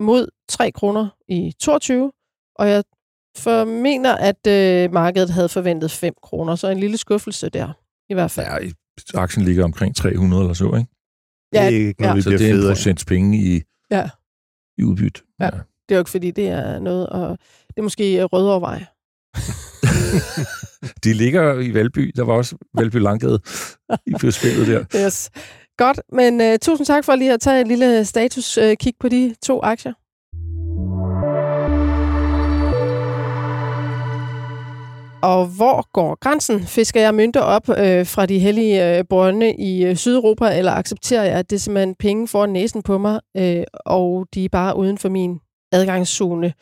[0.00, 2.12] mod 3 kroner i 22,
[2.54, 2.84] og jeg
[3.36, 7.72] for mener, at øh, markedet havde forventet 5 kroner, så en lille skuffelse der,
[8.08, 8.46] i hvert fald.
[8.46, 10.86] Ja, aktien ligger omkring 300 eller så, ikke?
[11.52, 12.20] Ja, det er ikke noget, ja.
[12.20, 14.10] Så det er en procents penge i, ja.
[14.78, 15.22] i udbytte.
[15.40, 15.44] Ja.
[15.44, 15.50] ja.
[15.88, 18.80] Det er jo ikke, fordi det er noget, og det er måske Rødovre
[21.04, 22.12] De ligger i Valby.
[22.16, 23.40] Der var også Valby Langgade
[24.06, 25.04] i spillet der.
[25.04, 25.30] Yes.
[25.76, 29.34] Godt, men uh, tusind tak for lige at tage en lille status-kig uh, på de
[29.42, 29.92] to aktier.
[35.22, 36.60] Og hvor går grænsen?
[36.60, 41.24] Fisker jeg mønter op øh, fra de hellige øh, brønde i øh, Sydeuropa, eller accepterer
[41.24, 44.76] jeg, at det er simpelthen penge foran næsen på mig, øh, og de er bare
[44.76, 45.40] uden for min
[45.72, 46.52] adgangszone?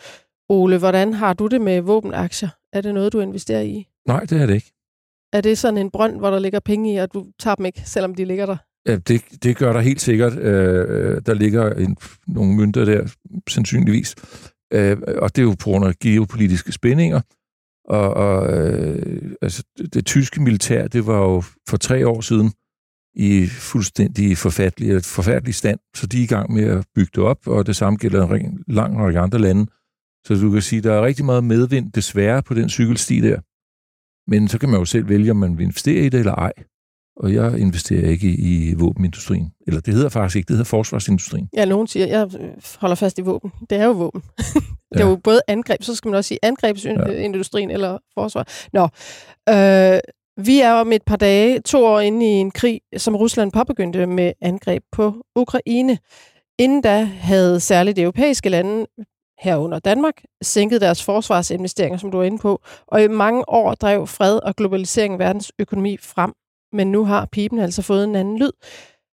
[0.48, 2.48] Ole, hvordan har du det med våbenaktier?
[2.76, 3.86] Er det noget, du investerer i?
[4.06, 4.72] Nej, det er det ikke.
[5.32, 7.82] Er det sådan en brønd, hvor der ligger penge i, og du tager dem ikke,
[7.84, 8.56] selvom de ligger der?
[8.86, 10.38] Ja, det, det gør der helt sikkert.
[10.38, 13.14] Øh, der ligger en, nogle mønter der,
[13.48, 14.14] sandsynligvis.
[14.72, 17.20] Øh, og det er jo på grund af geopolitiske spændinger.
[17.84, 22.52] Og, og øh, altså, det, det tyske militær, det var jo for tre år siden
[23.14, 27.46] i fuldstændig forfærdelig, forfærdelig stand, så de er i gang med at bygge det op,
[27.46, 29.66] og det samme gælder en lang række andre lande.
[30.26, 33.40] Så du kan sige, der er rigtig meget medvind, desværre, på den cykelsti der.
[34.30, 36.52] Men så kan man jo selv vælge, om man vil investere i det eller ej.
[37.16, 39.52] Og jeg investerer ikke i, i våbenindustrien.
[39.66, 41.48] Eller det hedder faktisk ikke, det hedder forsvarsindustrien.
[41.56, 42.28] Ja, nogen siger, jeg
[42.78, 43.52] holder fast i våben.
[43.70, 44.22] Det er jo våben.
[44.92, 47.74] det er jo både angreb, så skal man også sige angrebsindustrien ja.
[47.74, 48.48] eller forsvar.
[48.72, 48.82] Nå,
[49.48, 50.00] øh,
[50.46, 54.06] vi er om et par dage, to år inde i en krig, som Rusland påbegyndte
[54.06, 55.98] med angreb på Ukraine.
[56.58, 58.86] Inden da havde særligt de europæiske lande
[59.38, 64.06] herunder Danmark, sænkede deres forsvarsinvesteringer, som du er inde på, og i mange år drev
[64.06, 66.32] fred og globalisering verdens økonomi frem.
[66.72, 68.52] Men nu har pipen altså fået en anden lyd.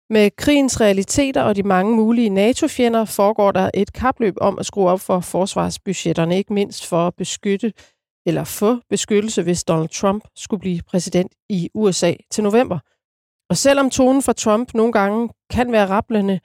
[0.10, 4.90] Med krigens realiteter og de mange mulige NATO-fjender foregår der et kapløb om at skrue
[4.90, 7.74] op for forsvarsbudgetterne, ikke mindst for at beskytte
[8.26, 12.80] eller få beskyttelse, hvis Donald Trump skulle blive præsident i USA til november.
[13.50, 16.40] Og selvom tonen fra Trump nogle gange kan være rapplende,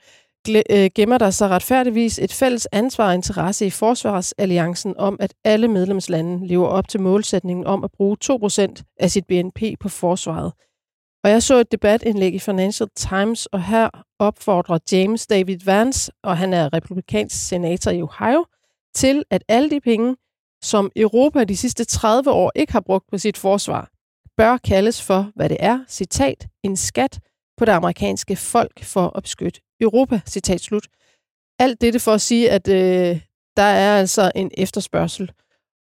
[0.49, 5.67] Øh, gemmer der sig retfærdigvis et fælles ansvar og interesse i Forsvarsalliancen om, at alle
[5.67, 10.51] medlemslande lever op til målsætningen om at bruge 2% af sit BNP på forsvaret.
[11.23, 16.37] Og jeg så et debatindlæg i Financial Times, og her opfordrer James David Vance, og
[16.37, 18.45] han er republikansk senator i Ohio,
[18.95, 20.15] til at alle de penge,
[20.63, 23.89] som Europa de sidste 30 år ikke har brugt på sit forsvar,
[24.37, 27.19] bør kaldes for, hvad det er, citat, en skat
[27.57, 30.87] på det amerikanske folk for at beskytte Europa, citat slut.
[31.59, 33.21] Alt dette for at sige, at øh,
[33.57, 35.31] der er altså en efterspørgsel,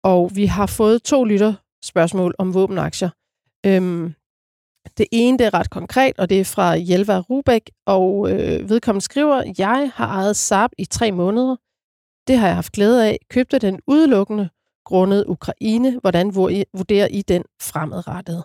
[0.05, 1.55] og vi har fået to lytter
[1.85, 3.11] spørgsmål om våbenaktier.
[3.67, 4.15] Øhm,
[4.99, 9.05] det ene det er ret konkret, og det er fra Jelva Rubæk, og øh, vedkommende
[9.05, 11.57] skriver, jeg har ejet Saab i tre måneder.
[12.29, 13.19] Det har jeg haft glæde af.
[13.31, 14.49] Købte den udelukkende
[14.85, 15.99] grundet Ukraine.
[16.01, 18.45] Hvordan vurderer I den fremadrettet?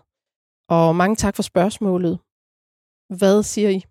[0.70, 2.20] Og mange tak for spørgsmålet.
[3.10, 3.84] Hvad siger I?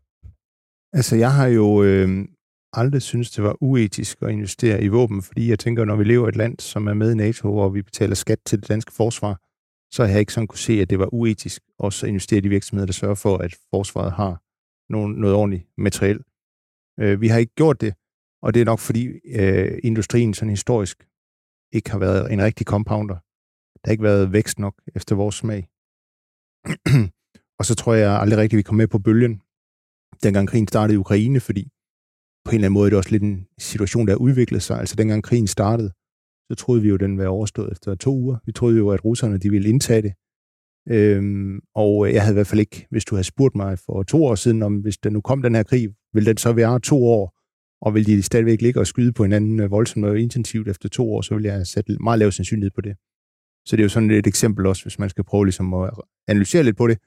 [0.93, 2.29] Altså, jeg har jo øh,
[2.73, 6.27] aldrig synes det var uetisk at investere i våben, fordi jeg tænker, når vi lever
[6.27, 8.93] i et land, som er med i NATO, og vi betaler skat til det danske
[8.93, 9.41] forsvar,
[9.95, 12.41] så har jeg ikke sådan kunne se, at det var uetisk også at investere i
[12.41, 14.43] de virksomheder, der sørger for, at forsvaret har
[14.93, 16.21] nogen, noget ordentligt materiel.
[17.01, 17.95] Øh, vi har ikke gjort det,
[18.43, 19.07] og det er nok fordi
[19.41, 21.07] øh, industrien sådan historisk
[21.73, 23.15] ikke har været en rigtig compounder.
[23.75, 25.69] Der har ikke været vækst nok efter vores smag
[27.59, 29.41] og så tror jeg aldrig rigtigt, vi kom med på bølgen
[30.23, 31.69] dengang krigen startede i Ukraine, fordi
[32.45, 34.81] på en eller anden måde er det også lidt en situation, der udviklede sig.
[34.81, 35.91] Altså dengang krigen startede,
[36.51, 38.37] så troede vi jo, at den var overstået efter to uger.
[38.47, 40.15] Vi troede jo, at russerne de ville indtage det.
[40.89, 44.25] Øhm, og jeg havde i hvert fald ikke, hvis du havde spurgt mig for to
[44.25, 47.07] år siden, om hvis der nu kom den her krig, ville den så være to
[47.07, 47.35] år,
[47.83, 51.15] og ville de stadigvæk ligge og skyde på hinanden øh, voldsomt og intensivt efter to
[51.15, 52.97] år, så ville jeg sætte meget lav sandsynlighed på det.
[53.67, 55.91] Så det er jo sådan et eksempel også, hvis man skal prøve ligesom at
[56.29, 56.99] analysere lidt på det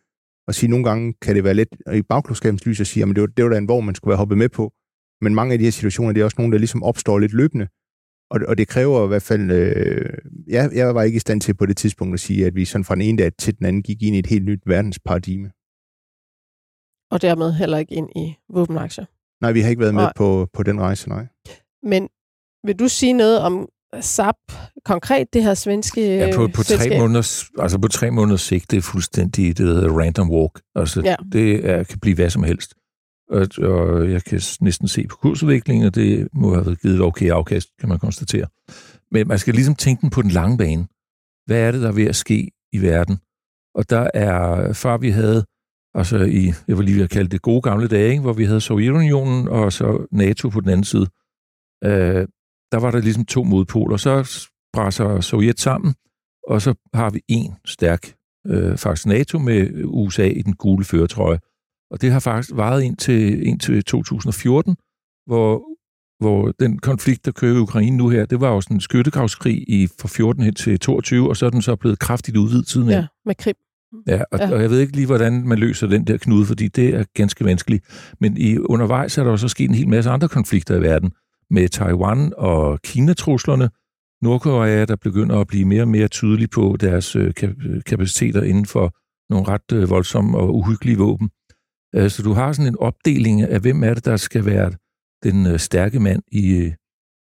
[0.47, 3.21] og sige, nogle gange kan det være lidt i bagklodskabens lys at sige, at det
[3.21, 4.73] var, det var da en hvor man skulle være hoppet med på.
[5.21, 7.67] Men mange af de her situationer, det er også nogle, der ligesom opstår lidt løbende.
[8.31, 9.51] Og, og det kræver i hvert fald...
[9.51, 10.13] Øh,
[10.47, 12.85] jeg, jeg var ikke i stand til på det tidspunkt at sige, at vi sådan
[12.85, 15.51] fra den ene dag til den anden gik ind i et helt nyt verdensparadigme.
[17.11, 19.05] Og dermed heller ikke ind i våbenaktier?
[19.41, 21.27] Nej, vi har ikke været med på, på den rejse, nej.
[21.83, 22.09] Men
[22.63, 23.69] vil du sige noget om
[24.01, 24.35] SAP
[24.85, 28.77] konkret, det her svenske Ja, på, på, tre, måneders, altså på tre måneders sigt, det
[28.77, 30.61] er fuldstændig det, der hedder random walk.
[30.75, 31.15] Altså, ja.
[31.31, 32.73] det er, kan blive hvad som helst.
[33.29, 37.01] Og, og jeg kan næsten se på kursudviklingen, og det må have været givet et
[37.01, 38.47] okay afkast, kan man konstatere.
[39.11, 40.87] Men man skal ligesom tænke den på den lange bane.
[41.45, 43.17] Hvad er det, der er ved at ske i verden?
[43.75, 45.45] Og der er, før vi havde,
[45.93, 48.21] altså i, jeg vil lige kalde det gode gamle dage, ikke?
[48.21, 51.07] hvor vi havde Sovjetunionen og så NATO på den anden side,
[51.83, 52.27] øh,
[52.71, 53.97] der var der ligesom to modpoler.
[53.97, 55.95] Så brænder Sovjet sammen,
[56.47, 58.13] og så har vi en stærk,
[58.47, 61.39] øh, faktisk NATO med USA i den gule føretrøje.
[61.91, 64.75] Og det har faktisk varet ind til, ind til 2014,
[65.25, 65.63] hvor,
[66.19, 69.69] hvor den konflikt, der kører i Ukraine nu her, det var jo sådan en skyttegravskrig
[69.69, 72.89] i, fra 14 hen til 22, og så er den så blevet kraftigt udvidet siden
[72.89, 73.55] Ja, med Krim.
[74.07, 76.67] Ja og, ja, og jeg ved ikke lige, hvordan man løser den der knude, fordi
[76.67, 78.13] det er ganske vanskeligt.
[78.19, 81.11] Men i undervejs er der jo så sket en hel masse andre konflikter i verden,
[81.49, 83.69] med Taiwan og Kina-truslerne,
[84.21, 88.65] Nordkorea, der begynder at blive mere og mere tydelig på deres øh, øh, kapaciteter inden
[88.65, 88.95] for
[89.29, 91.29] nogle ret øh, voldsomme og uhyggelige våben.
[91.93, 94.71] Så du har sådan en opdeling af, hvem er det, der skal være
[95.23, 96.73] den stærke mand i,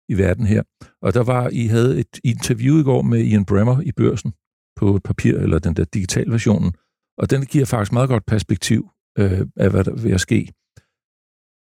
[0.09, 0.63] i verden her.
[1.01, 4.33] Og der var, I havde et interview i går med Ian Bremmer i børsen
[4.75, 6.73] på papir, eller den der digital versionen,
[7.17, 10.53] og den giver faktisk meget godt perspektiv øh, af, hvad der vil ske.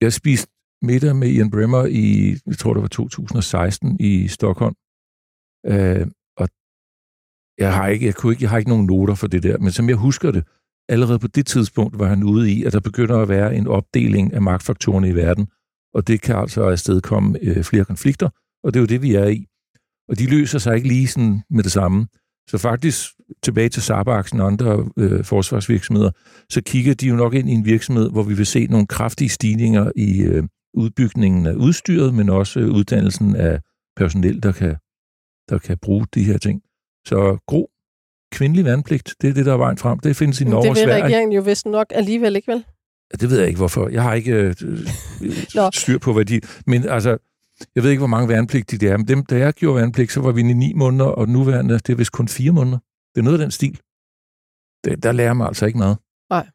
[0.00, 0.53] Jeg spiste
[0.84, 4.74] middag med Ian Bremmer i, jeg tror det var 2016 i Stockholm,
[5.66, 6.48] øh, og
[7.58, 9.72] jeg har, ikke, jeg, kunne ikke, jeg har ikke nogen noter for det der, men
[9.72, 10.44] som jeg husker det,
[10.88, 14.34] allerede på det tidspunkt var han ude i, at der begynder at være en opdeling
[14.34, 15.46] af magtfaktorerne i verden,
[15.94, 18.28] og det kan altså afstedkomme øh, flere konflikter,
[18.64, 19.46] og det er jo det, vi er i.
[20.08, 22.06] Og de løser sig ikke lige sådan med det samme.
[22.48, 23.10] Så faktisk
[23.42, 26.10] tilbage til Saab-aksen og andre øh, forsvarsvirksomheder,
[26.50, 29.28] så kigger de jo nok ind i en virksomhed, hvor vi vil se nogle kraftige
[29.28, 30.42] stigninger i øh,
[30.74, 33.60] udbygningen af udstyret, men også øh, uddannelsen af
[33.96, 34.76] personel, der kan,
[35.48, 36.62] der kan bruge de her ting.
[37.06, 37.70] Så gro
[38.32, 39.98] kvindelig vandpligt, det er det, der er vejen frem.
[39.98, 40.88] Det findes i Norge og Sverige.
[40.88, 42.64] Det vil regeringen jo vist nok alligevel ikke, vel?
[43.20, 43.88] Det ved jeg ikke, hvorfor.
[43.88, 44.54] Jeg har ikke øh,
[45.82, 46.40] styr på, hvad de...
[46.66, 47.18] Men altså,
[47.74, 50.20] jeg ved ikke, hvor mange værnepligtige det er, men dem, da jeg gjorde værnepligt, så
[50.20, 52.78] var vi i ni måneder, og nuværende, det er vist kun fire måneder.
[53.14, 53.80] Det er noget af den stil.
[54.84, 55.98] Det, der lærer man altså ikke noget.
[56.30, 56.46] Nej.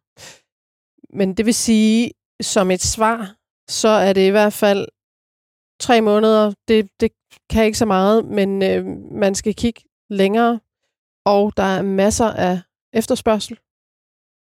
[1.13, 3.35] Men det vil sige, som et svar,
[3.69, 4.87] så er det i hvert fald
[5.79, 6.53] tre måneder.
[6.67, 7.11] Det, det
[7.49, 10.59] kan ikke så meget, men øh, man skal kigge længere,
[11.25, 12.61] og der er masser af
[12.93, 13.59] efterspørgsel.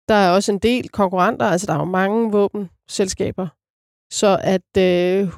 [0.09, 3.47] Der er også en del konkurrenter, altså der er jo mange våbenselskaber.
[4.11, 5.33] Så at øh,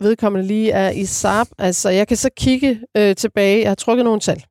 [0.00, 4.04] vedkommende lige er i SAP, altså jeg kan så kigge øh, tilbage, jeg har trukket
[4.04, 4.44] nogle tal.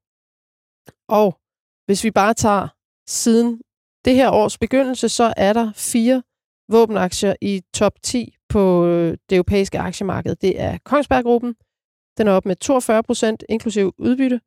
[1.07, 1.39] Og
[1.85, 2.67] hvis vi bare tager
[3.07, 3.61] siden
[4.05, 6.23] det her års begyndelse, så er der fire
[6.69, 10.35] våbenaktier i top 10 på øh, det europæiske aktiemarked.
[10.35, 11.55] Det er Kongsberg-gruppen.
[12.17, 14.39] Den er op med 42 procent, inklusiv udbytte.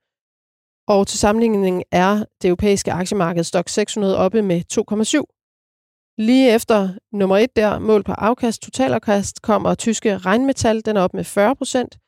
[0.89, 6.15] Og til sammenligning er det europæiske aktiemarked stok 600 oppe med 2,7.
[6.19, 11.15] Lige efter nummer 1 der, mål på afkast, totalafkast, kommer tyske regnmetal, den er op
[11.15, 11.99] med 40 procent.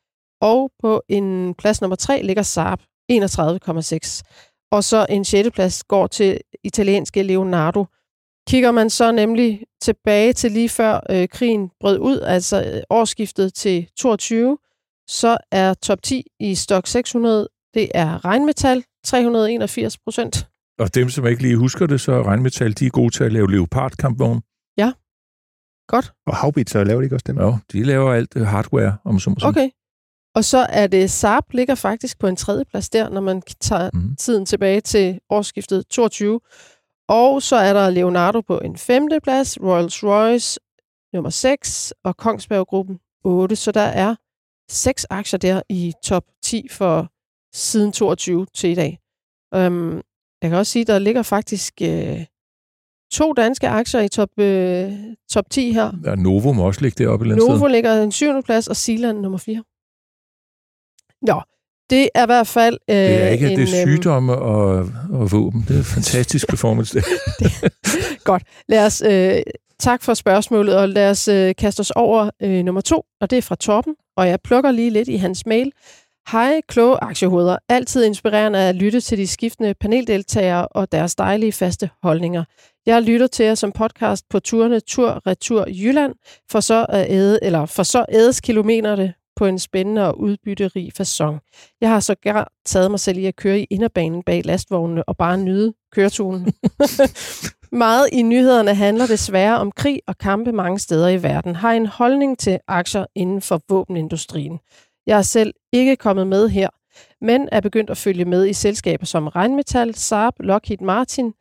[0.41, 2.81] Og på en plads nummer 3 ligger Saab,
[3.13, 4.23] 31,6.
[4.73, 5.51] Og så en 6.
[5.51, 7.85] plads går til italienske Leonardo.
[8.51, 13.55] Kigger man så nemlig tilbage til lige før øh, krigen brød ud, altså øh, årsskiftet
[13.55, 14.59] til 22,
[15.09, 20.49] så er top 10 i stok 600 det er regnmetal, 381 procent.
[20.79, 23.33] Og dem, som ikke lige husker det, så er regnmetal, de er gode til at
[23.33, 24.43] lave leopard-kampvogn.
[24.79, 24.93] Ja,
[25.89, 26.13] godt.
[26.27, 27.39] Og Havbit, så laver de ikke også dem?
[27.39, 29.71] Ja, de laver alt øh, hardware, om så må Okay.
[30.35, 33.91] Og så er det Saab ligger faktisk på en tredje plads der, når man tager
[33.95, 34.17] mm.
[34.17, 36.41] tiden tilbage til årsskiftet 22.
[37.11, 40.57] Og så er der Leonardo på en femte plads, Rolls-Royce
[41.13, 43.57] nummer 6 og Kongsberg-gruppen 8.
[43.57, 44.15] Så der er
[44.69, 47.13] seks aktier der i top 10 for
[47.55, 48.99] siden 22 til i dag.
[49.57, 50.03] Um,
[50.43, 52.27] jeg kan også sige, der ligger faktisk øh,
[53.13, 54.93] to danske aktier i top, øh,
[55.31, 55.93] top 10 her.
[56.05, 57.71] Ja, Novo må også ligge deroppe et eller Novo sted.
[57.71, 59.65] ligger en syvende plads, og Sealand nummer 4.
[61.23, 61.43] Nå,
[61.91, 62.79] det er i hvert fald...
[62.91, 65.65] Øh, det er ikke en, det er sygdomme og, og våben.
[65.69, 66.99] Det er fantastisk performance.
[66.99, 67.05] det.
[68.25, 68.43] Godt.
[68.69, 69.03] Lad os...
[69.07, 69.43] Øh,
[69.81, 73.39] tak for spørgsmålet, og lad os øh, kaste os over øh, nummer to, og det
[73.39, 75.73] er fra Torben, og jeg plukker lige lidt i hans mail.
[76.33, 77.57] Hej, kloge aktiehoveder.
[77.69, 82.45] Altid inspirerende at lytte til de skiftende paneldeltagere og deres dejlige faste holdninger.
[82.87, 86.15] Jeg lytter til jer som podcast på turene Tur Retur Jylland,
[86.51, 91.39] for så at æde, eller for så ædes kilometerne på en spændende og udbytterig façon.
[91.81, 95.17] Jeg har så gerne taget mig selv i at køre i inderbanen bag lastvognene og
[95.17, 96.53] bare nyde køreturen.
[97.73, 101.57] Meget i nyhederne handler desværre om krig og kampe mange steder i verden.
[101.57, 104.59] Har en holdning til aktier inden for våbenindustrien.
[105.07, 106.69] Jeg er selv ikke kommet med her,
[107.21, 111.33] men er begyndt at følge med i selskaber som Rheinmetall, Saab, Lockheed Martin,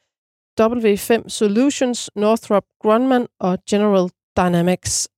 [0.61, 5.09] W5 Solutions, Northrop Grumman og General Dynamics.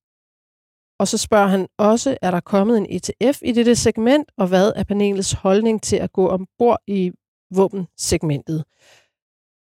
[0.98, 4.72] Og så spørger han også, er der kommet en ETF i dette segment, og hvad
[4.76, 7.12] er panelets holdning til at gå ombord i
[7.54, 8.64] våbensegmentet?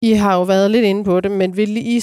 [0.02, 2.02] I har jo været lidt inde på det, men vil I,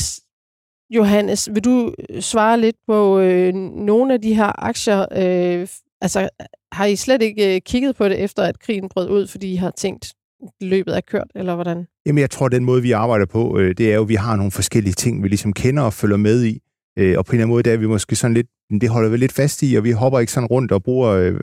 [0.90, 5.00] Johannes, vil du øh, svare lidt på øh, nogle af de her aktier?
[5.00, 5.68] Øh,
[6.00, 6.28] altså,
[6.72, 9.56] har I slet ikke øh, kigget på det, efter at krigen brød ud, fordi I
[9.56, 10.12] har tænkt,
[10.61, 11.87] løbet er kørt, eller hvordan?
[12.06, 14.37] Jamen, jeg tror, den måde, vi arbejder på, øh, det er jo, at vi har
[14.37, 16.61] nogle forskellige ting, vi ligesom kender og følger med i.
[17.00, 18.46] Øh, og på en eller anden måde, der er vi måske sådan lidt,
[18.80, 21.34] det holder vi lidt fast i, og vi hopper ikke sådan rundt og bruger øh,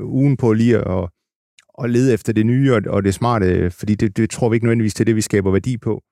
[0.00, 1.08] ugen på lige at,
[1.82, 4.66] at lede efter det nye og, og det smarte, fordi det, det tror vi ikke
[4.66, 6.02] nødvendigvis til det, vi skaber værdi på.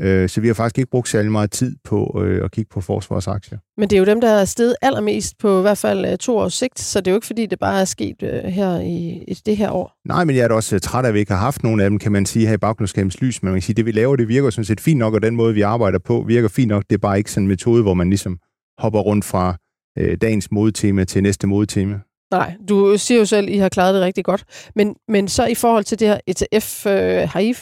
[0.00, 2.80] Øh, så vi har faktisk ikke brugt særlig meget tid på øh, at kigge på
[2.80, 3.58] forsvarsaktier.
[3.76, 6.38] Men det er jo dem, der er steget allermest på i hvert fald øh, to
[6.38, 9.24] års sigt, så det er jo ikke fordi, det bare er sket øh, her i,
[9.28, 9.92] i det her år.
[10.08, 11.90] Nej, men jeg er da også træt af, at vi ikke har haft nogen af
[11.90, 13.42] dem, kan man sige, her i baggrundskabens lys.
[13.42, 15.36] Men man kan sige, det vi laver, det virker sådan set fint nok, og den
[15.36, 16.84] måde, vi arbejder på, virker fint nok.
[16.90, 18.38] Det er bare ikke sådan en metode, hvor man ligesom
[18.80, 19.56] hopper rundt fra
[19.98, 22.00] øh, dagens modetema til næste modetema.
[22.30, 24.44] Nej, du siger jo selv, at I har klaret det rigtig godt.
[24.76, 27.54] Men, men så i forhold til det her ETF, øh, har I,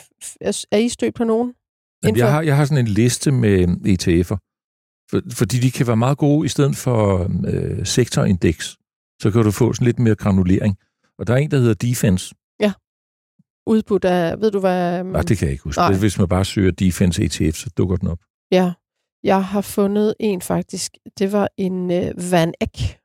[0.71, 1.55] er I stødt på nogen?
[2.05, 4.39] Jamen, jeg, har, jeg har sådan en liste med ETF'er,
[5.11, 8.77] for, fordi de kan være meget gode i stedet for øh, sektorindeks.
[9.23, 10.77] Så kan du få sådan lidt mere granulering.
[11.19, 12.35] Og der er en, der hedder Defense.
[12.61, 12.73] Ja.
[13.67, 15.05] Udbudt af, ved du hvad?
[15.05, 15.81] Nej, det kan jeg ikke huske.
[15.81, 15.99] Nej.
[15.99, 18.19] Hvis man bare søger Defense ETF, så dukker den op.
[18.53, 18.73] Ja,
[19.25, 20.93] jeg har fundet en faktisk.
[21.19, 22.99] Det var en øh, Van Eck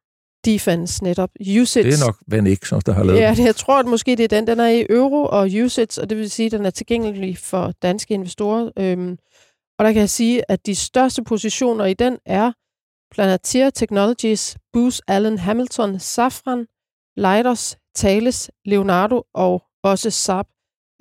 [0.45, 1.29] Defense netop.
[1.61, 1.85] Usage.
[1.85, 4.15] Det er nok Van Eck, som der har lavet Ja, det, jeg tror at måske,
[4.15, 4.47] det er den.
[4.47, 7.71] Den er i euro og usage, og det vil sige, at den er tilgængelig for
[7.81, 8.71] danske investorer.
[8.79, 9.17] Øhm,
[9.79, 12.51] og der kan jeg sige, at de største positioner i den er
[13.11, 16.65] Planetier Technologies, Booz Allen Hamilton, Safran,
[17.17, 20.47] Leidos, Thales, Leonardo og også SAP.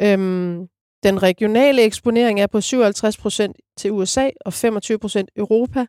[0.01, 0.67] Øhm,
[1.03, 5.87] den regionale eksponering er på 57% til USA og 25% Europa,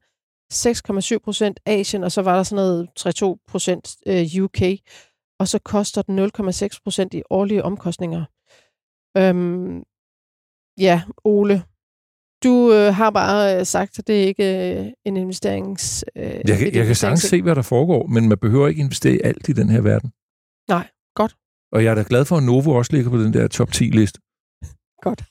[0.53, 2.89] 6,7% Asien, og så var der sådan noget
[4.37, 4.61] 3-2% UK,
[5.39, 8.25] og så koster den 0,6% i årlige omkostninger.
[9.17, 9.83] Øhm,
[10.77, 11.63] ja, Ole,
[12.43, 16.05] du øh, har bare øh, sagt, at det er ikke øh, en investerings...
[16.15, 19.13] Øh, jeg, kan, jeg kan sagtens se, hvad der foregår, men man behøver ikke investere
[19.13, 20.11] i alt i den her verden.
[20.69, 21.35] Nej, godt.
[21.71, 24.19] Og jeg er da glad for, at Novo også ligger på den der top 10-liste.
[25.03, 25.23] Godt.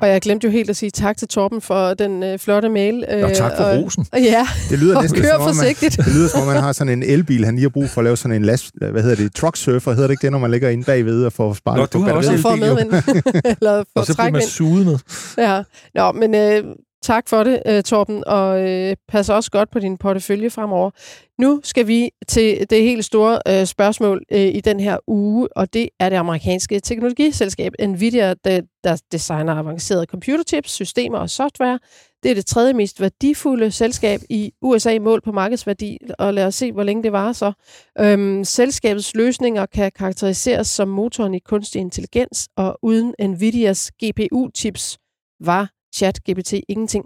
[0.00, 3.04] Og jeg glemte jo helt at sige tak til Torben for den øh, flotte mail.
[3.10, 4.06] Øh, og tak for og, rosen.
[4.32, 5.98] Ja, det lyder og næsten kør som om, forsigtigt.
[5.98, 8.00] Man, det lyder som om, man har sådan en elbil, han lige har brug for
[8.00, 10.38] at lave sådan en last, hvad hedder det, truck surfer, hedder det ikke det, når
[10.38, 12.92] man ligger inde bagved og får sparet Nå, du har også for medvind.
[13.60, 14.98] Eller for og så bliver man suget med.
[15.38, 15.62] Ja,
[15.94, 16.64] Nå, men øh,
[17.06, 20.90] tak for det, øh, Torben, og øh, pas også godt på din portefølje fremover.
[21.38, 25.74] Nu skal vi til det helt store øh, spørgsmål øh, i den her uge, og
[25.74, 31.78] det er det amerikanske teknologiselskab Nvidia, der, der designer avancerede computerchips, systemer og software.
[32.22, 36.54] Det er det tredje mest værdifulde selskab i USA mål på markedsværdi, og lad os
[36.54, 37.52] se, hvor længe det varer så.
[38.00, 44.96] Øhm, selskabets løsninger kan karakteriseres som motoren i kunstig intelligens, og uden Nvidias GPU-chips
[45.40, 47.04] var chat GPT ingenting.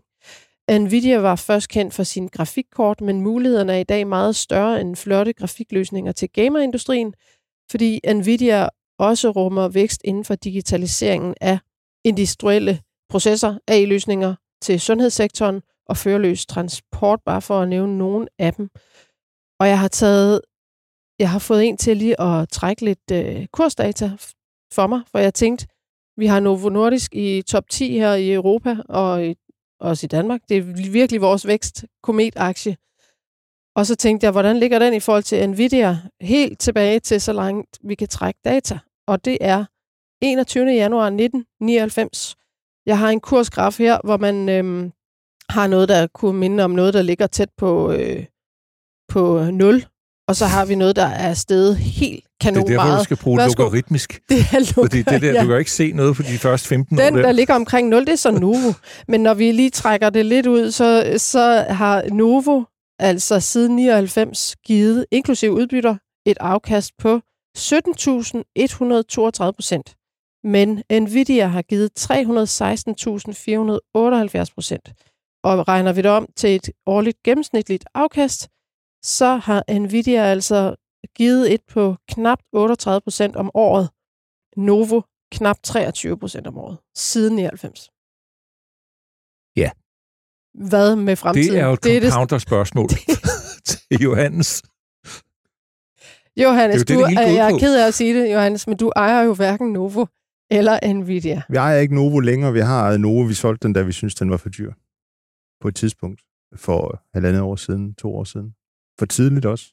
[0.70, 4.96] Nvidia var først kendt for sin grafikkort, men mulighederne er i dag meget større end
[4.96, 7.14] flotte grafikløsninger til gamerindustrien,
[7.70, 11.58] fordi Nvidia også rummer vækst inden for digitaliseringen af
[12.04, 18.68] industrielle processer, AI-løsninger til sundhedssektoren og førerløs transport, bare for at nævne nogle af dem.
[19.60, 20.40] Og jeg har taget,
[21.18, 24.10] jeg har fået en til lige at trække lidt øh, kursdata
[24.72, 25.66] for mig, for jeg tænkte,
[26.20, 29.34] vi har Novo Nordisk i top 10 her i Europa og i
[29.80, 30.40] også i Danmark.
[30.48, 32.76] Det er virkelig vores vækst kometaktie.
[33.76, 35.98] Og så tænkte jeg, hvordan ligger den i forhold til Nvidia?
[36.20, 38.78] Helt tilbage til så langt vi kan trække data.
[39.06, 39.64] Og det er
[40.22, 40.64] 21.
[40.64, 42.36] januar 1999.
[42.86, 44.92] Jeg har en kursgraf her, hvor man øhm,
[45.48, 48.26] har noget, der kunne minde om noget, der ligger tæt på, øh,
[49.08, 49.84] på 0.
[50.30, 53.16] Og så har vi noget, der er stedet helt kanon Det er derfor, du skal
[53.16, 53.62] bruge Værsgo.
[53.62, 54.20] logaritmisk.
[54.28, 55.42] Det er loga- Fordi det der, ja.
[55.42, 57.16] du kan ikke se noget på de første 15 Den, år.
[57.16, 57.22] Der.
[57.22, 58.72] der ligger omkring 0, det er så Novo.
[59.08, 62.62] Men når vi lige trækker det lidt ud, så, så har Novo
[62.98, 67.20] altså siden 99 givet, inklusive udbytter, et afkast på
[67.58, 69.94] 17.132 procent.
[70.44, 74.92] Men Nvidia har givet 316.478 procent.
[75.44, 78.48] Og regner vi det om til et årligt gennemsnitligt afkast,
[79.02, 80.76] så har Nvidia altså
[81.16, 83.90] givet et på knap 38 procent om året.
[84.56, 87.90] Novo knap 23 procent om året, siden 99.
[89.56, 89.70] Ja.
[90.54, 91.52] Hvad med fremtiden?
[91.52, 92.88] Det er jo et det, counterspørgsmål
[93.68, 94.62] til Johannes.
[96.36, 98.20] Johannes, det er jo du, det, det går ud jeg er ked af at sige
[98.20, 100.06] det, Johannes, men du ejer jo hverken Novo
[100.50, 101.42] eller Nvidia.
[101.48, 102.52] Vi ejer ikke Novo længere.
[102.52, 103.22] Vi har ejet Novo.
[103.22, 104.72] Vi solgte den, da vi synes den var for dyr.
[105.60, 106.20] På et tidspunkt.
[106.56, 108.54] For halvandet år siden, to år siden.
[109.00, 109.64] For tidligt også.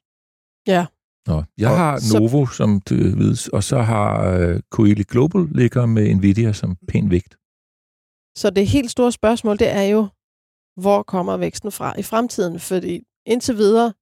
[0.68, 0.86] Ja.
[1.28, 5.48] Nå, jeg Og har så- Novo, som du ved, og så har uh, Coeli Global
[5.52, 7.38] ligger med Nvidia som pæn vægt.
[8.38, 10.08] Så det helt store spørgsmål, det er jo,
[10.82, 12.60] hvor kommer væksten fra i fremtiden?
[12.60, 13.94] Fordi indtil videre,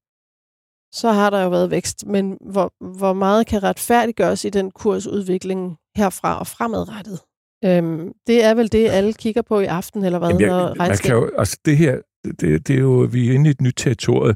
[0.94, 5.78] så har der jo været vækst, men hvor, hvor meget kan retfærdiggøres i den kursudvikling
[5.98, 7.20] herfra og fremadrettet?
[7.66, 10.30] Øhm, det er vel det, alle kigger på i aften, eller hvad?
[10.30, 12.00] Jamen, jeg, når man regnskab- kan jo, altså det her,
[12.40, 14.36] det, det er jo, vi er inde i et nyt territorie,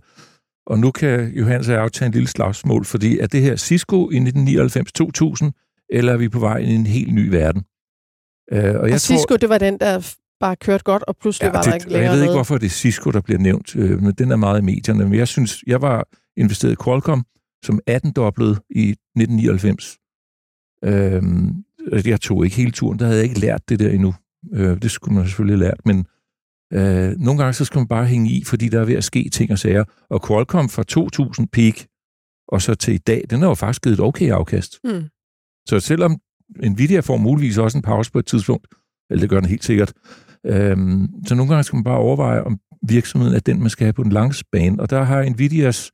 [0.70, 4.10] og nu kan Johannes og jeg aftage en lille slagsmål, fordi at det her Cisco
[4.10, 7.64] i 1999-2000 eller er vi på vej ind i en helt ny verden?
[8.52, 11.46] Øh, og, og jeg Cisco, tror, det var den, der bare kørte godt, og pludselig
[11.46, 13.40] ja, var det, der ikke længere Jeg ved ikke, hvorfor det er Cisco, der bliver
[13.40, 15.06] nævnt, øh, men den er meget i medierne.
[15.06, 16.08] Men jeg synes, jeg var
[16.38, 17.26] investeret i Qualcomm,
[17.66, 19.98] som 18-doblede i 1999.
[20.84, 21.64] Øhm,
[22.06, 24.14] jeg tog ikke hele turen, der havde jeg ikke lært det der endnu.
[24.54, 26.06] Øh, det skulle man selvfølgelig have lært, men
[26.74, 29.30] øh, nogle gange så skal man bare hænge i, fordi der er ved at ske
[29.30, 29.84] ting og sager.
[30.10, 31.74] Og Qualcomm fra 2000 peak,
[32.48, 34.80] og så til i dag, den har jo faktisk givet et okay afkast.
[34.84, 35.04] Mm.
[35.70, 36.18] Så selvom
[36.64, 38.68] Nvidia får muligvis også en pause på et tidspunkt,
[39.10, 39.94] eller det gør den helt sikkert,
[40.46, 43.94] øhm, så nogle gange skal man bare overveje, om virksomheden er den, man skal have
[43.94, 44.80] på den lange bane.
[44.80, 45.92] Og der har Nvidias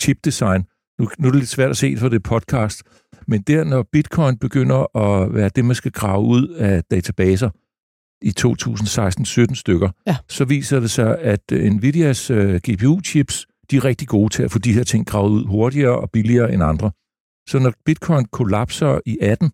[0.00, 0.64] chipdesign,
[0.98, 2.82] nu, nu er det lidt svært at se for det podcast,
[3.28, 7.50] men der, når bitcoin begynder at være det, man skal grave ud af databaser
[8.22, 10.16] i 2016-17 stykker, ja.
[10.28, 14.58] så viser det sig, at Nvidias uh, GPU-chips, de er rigtig gode til at få
[14.58, 16.90] de her ting gravet ud hurtigere og billigere end andre.
[17.48, 19.50] Så når bitcoin kollapser i 18,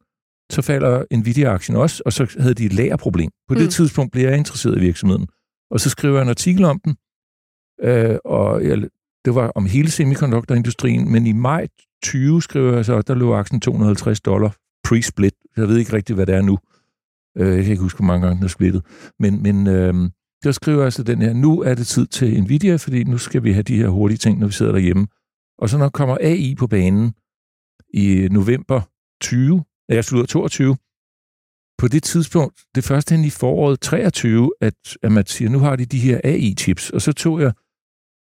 [0.50, 3.30] så falder Nvidia-aktien også, og så havde de et lagerproblem.
[3.48, 3.70] På det mm.
[3.70, 5.26] tidspunkt bliver jeg interesseret i virksomheden.
[5.70, 6.96] Og så skriver jeg en artikel om den,
[7.82, 8.78] øh, og jeg,
[9.24, 11.66] det var om hele semikonduktorindustrien, men i maj
[12.02, 14.56] 20 skriver jeg så, der lå aktien 250 dollar
[14.88, 15.34] pre-split.
[15.56, 16.58] Jeg ved ikke rigtigt, hvad det er nu.
[17.38, 18.82] Øh, jeg kan ikke huske, hvor mange gange den er splittet.
[19.18, 19.94] Men, men øh,
[20.44, 23.52] der skriver jeg den her, nu er det tid til Nvidia, fordi nu skal vi
[23.52, 25.06] have de her hurtige ting, når vi sidder derhjemme.
[25.58, 27.14] Og så når kommer AI på banen
[27.94, 28.80] i november
[29.20, 30.76] 20, jeg slutter 22,
[31.78, 35.76] på det tidspunkt, det første hen i foråret 23, at, at man siger, nu har
[35.76, 37.52] de de her AI-chips, og så tog jeg,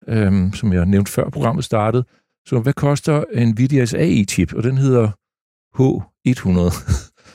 [0.07, 2.03] øhm, som jeg nævnte før programmet startede,
[2.45, 4.53] så hvad koster Nvidias AI-chip?
[4.53, 5.11] Og den hedder
[5.79, 6.59] H100.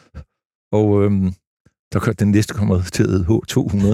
[0.79, 1.33] og øhm,
[1.95, 3.89] der kørte den næste kommer til at H200.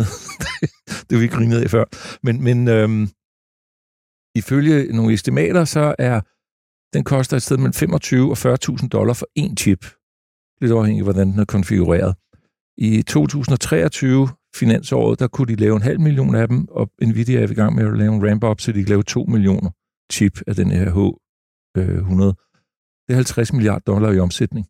[1.11, 1.84] det vi grinede af før.
[2.22, 3.09] Men, men øhm,
[4.34, 6.20] ifølge nogle estimater, så er
[6.94, 9.82] den koster et sted mellem 25 og 40.000 dollar for en chip.
[10.61, 12.14] Lidt afhængig af, hvordan den er konfigureret.
[12.78, 17.51] I 2023 finansåret, der kunne de lave en halv million af dem, og Nvidia er
[17.51, 19.70] i gang med at lave en ramp-up, så de kan lave 2 millioner
[20.12, 21.80] chip af den her H100.
[21.80, 22.34] Øh,
[23.07, 24.66] det er 50 milliarder dollar i omsætning.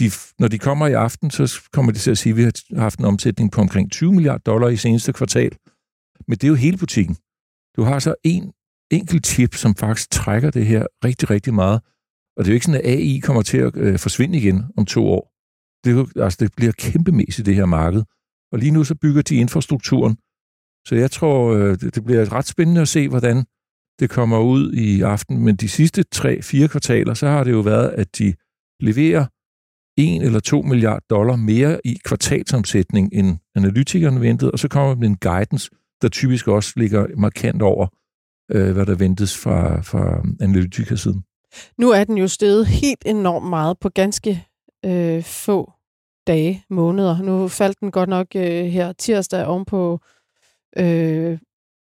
[0.00, 2.80] De, når de kommer i aften, så kommer de til at sige, at vi har
[2.80, 5.52] haft en omsætning på omkring 20 milliarder dollar i seneste kvartal.
[6.28, 7.16] Men det er jo hele butikken.
[7.76, 8.52] Du har så en
[8.90, 11.80] enkelt chip, som faktisk trækker det her rigtig, rigtig meget.
[12.36, 14.86] Og det er jo ikke sådan, at AI kommer til at øh, forsvinde igen om
[14.86, 15.32] to år.
[15.84, 18.02] Det, altså, det bliver kæmpemæssigt, det her marked.
[18.52, 20.14] Og lige nu så bygger de infrastrukturen.
[20.88, 23.44] Så jeg tror, øh, det, det bliver ret spændende at se, hvordan
[24.00, 25.38] det kommer ud i aften.
[25.44, 28.34] Men de sidste tre-fire kvartaler, så har det jo været, at de
[28.80, 29.26] leverer
[29.96, 35.08] 1 eller 2 milliarder dollar mere i kvartalsomsætning, end analytikerne ventede, og så kommer med
[35.08, 35.70] en guidance,
[36.02, 37.86] der typisk også ligger markant over,
[38.50, 41.24] øh, hvad der ventes fra, fra analytikersiden.
[41.78, 44.46] Nu er den jo steget helt enormt meget på ganske
[44.86, 45.72] øh, få
[46.26, 47.22] dage, måneder.
[47.22, 50.00] Nu faldt den godt nok øh, her tirsdag ovenpå,
[50.76, 51.38] øh,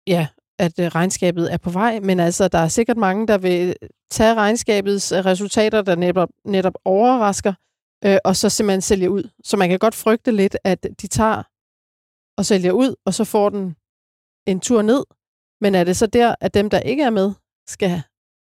[0.07, 0.27] ja,
[0.59, 3.77] at øh, regnskabet er på vej, men altså, der er sikkert mange, der vil
[4.11, 7.53] tage regnskabets øh, resultater, der netop, netop overrasker,
[8.05, 9.31] øh, og så simpelthen sælge ud.
[9.45, 11.43] Så man kan godt frygte lidt, at de tager
[12.39, 13.77] og sælger ud, og så får den
[14.47, 15.05] en tur ned.
[15.61, 17.33] Men er det så der, at dem, der ikke er med,
[17.69, 18.03] skal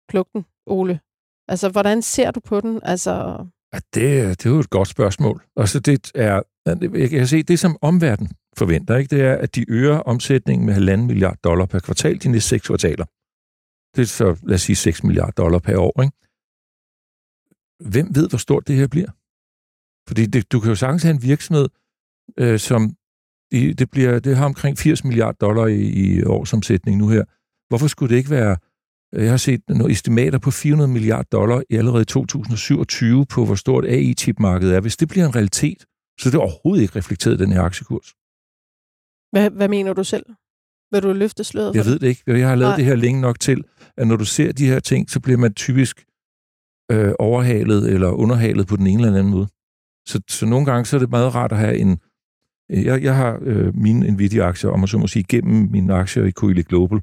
[0.08, 1.00] plukke den, Ole?
[1.48, 2.80] Altså, hvordan ser du på den?
[2.82, 3.12] Altså...
[3.72, 5.42] Ja, det, det er jo et godt spørgsmål.
[5.56, 6.42] Altså, det er,
[6.94, 10.74] jeg kan se, det som omverden forventer, ikke, det er, at de øger omsætningen med
[10.88, 13.04] 1,5 milliard dollar per kvartal de næste seks kvartaler.
[13.96, 16.02] Det er så, lad os sige, 6 milliarder dollar per år.
[16.02, 16.16] Ikke?
[17.90, 19.10] Hvem ved, hvor stort det her bliver?
[20.12, 21.68] Fordi det, du kan jo sagtens have en virksomhed,
[22.38, 22.96] øh, som
[23.52, 27.24] det, det, bliver, det har omkring 80 milliarder dollar i, i årsomsætning nu her.
[27.68, 28.56] Hvorfor skulle det ikke være
[29.12, 33.84] jeg har set nogle estimater på 400 milliarder dollar i allerede 2027 på, hvor stort
[33.84, 34.80] AI-chipmarkedet er.
[34.80, 35.84] Hvis det bliver en realitet,
[36.20, 38.14] så er det overhovedet ikke reflekteret i den her aktiekurs.
[39.32, 40.26] Hvad, hvad mener du selv?
[40.92, 41.74] Vil du løfte sløret?
[41.74, 42.22] Jeg ved det ikke.
[42.26, 42.76] Jeg har lavet Nej.
[42.76, 43.64] det her længe nok til,
[43.96, 46.04] at når du ser de her ting, så bliver man typisk
[46.90, 49.48] øh, overhalet eller underhalet på den ene eller anden måde.
[50.08, 51.98] Så, så nogle gange så er det meget rart at have en...
[52.68, 56.30] Jeg, jeg har øh, mine Nvidia-aktier, om man så må sige, gennem mine aktier i
[56.30, 57.00] Coeli Global,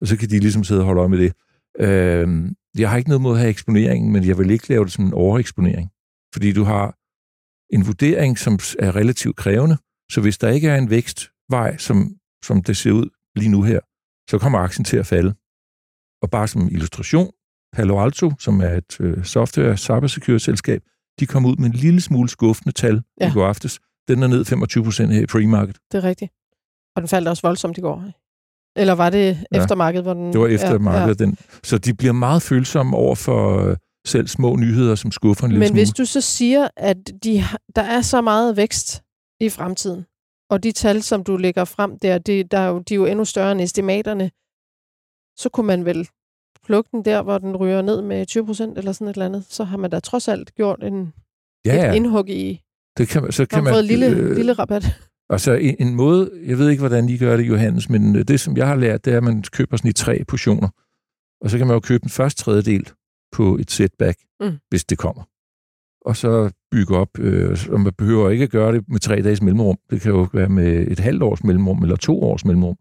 [0.00, 1.32] og så kan de ligesom sidde og holde øje med det.
[1.78, 4.92] Øh, jeg har ikke noget mod at have eksponeringen, men jeg vil ikke lave det
[4.92, 5.90] som en overeksponering.
[6.32, 6.96] Fordi du har
[7.74, 9.76] en vurdering, som er relativt krævende,
[10.10, 13.80] så hvis der ikke er en vækstvej, som, som det ser ud lige nu her,
[14.30, 15.34] så kommer aktien til at falde.
[16.22, 17.30] Og bare som illustration,
[17.72, 20.82] Palo Alto, som er et øh, software cybersecurity-selskab,
[21.20, 23.30] de kom ud med en lille smule skuffende tal ja.
[23.30, 23.78] i går aftes.
[24.08, 25.76] Den er ned 25 procent her i pre-market.
[25.92, 26.32] Det er rigtigt.
[26.96, 28.04] Og den faldt også voldsomt i går.
[28.76, 29.62] Eller var det ja.
[29.62, 30.04] eftermarkedet?
[30.04, 31.20] Hvor den, det var eftermarkedet.
[31.20, 31.30] Ja, ja.
[31.30, 35.50] Den, så de bliver meget følsomme over for øh, selv små nyheder, som skuffer en
[35.50, 35.80] lille Men smule.
[35.80, 37.44] hvis du så siger, at de,
[37.76, 39.02] der er så meget vækst
[39.40, 40.04] i fremtiden,
[40.50, 43.06] og de tal, som du lægger frem der, det, der er jo, de er jo
[43.06, 44.30] endnu større end estimaterne,
[45.38, 46.08] så kunne man vel
[46.66, 49.44] plukke den der, hvor den ryger ned med 20 procent eller sådan et eller andet.
[49.48, 51.12] Så har man da trods alt gjort en,
[51.64, 52.62] ja, et ja, indhug i,
[52.98, 53.94] det kan man, så kan man fået man...
[53.94, 55.00] en lille, øh, lille rabat.
[55.30, 58.40] Altså en, en måde, jeg ved ikke, hvordan I gør det, Johannes, men øh, det,
[58.40, 60.68] som jeg har lært, det er, at man køber sådan i tre portioner.
[61.40, 62.90] Og så kan man jo købe den første tredjedel
[63.32, 64.52] på et setback, Mm.
[64.68, 65.22] hvis det kommer.
[66.08, 69.42] Og så bygge op, øh, og man behøver ikke at gøre det med tre dages
[69.42, 69.76] mellemrum.
[69.90, 72.76] Det kan jo være med et halvt års mellemrum, eller to års mellemrum.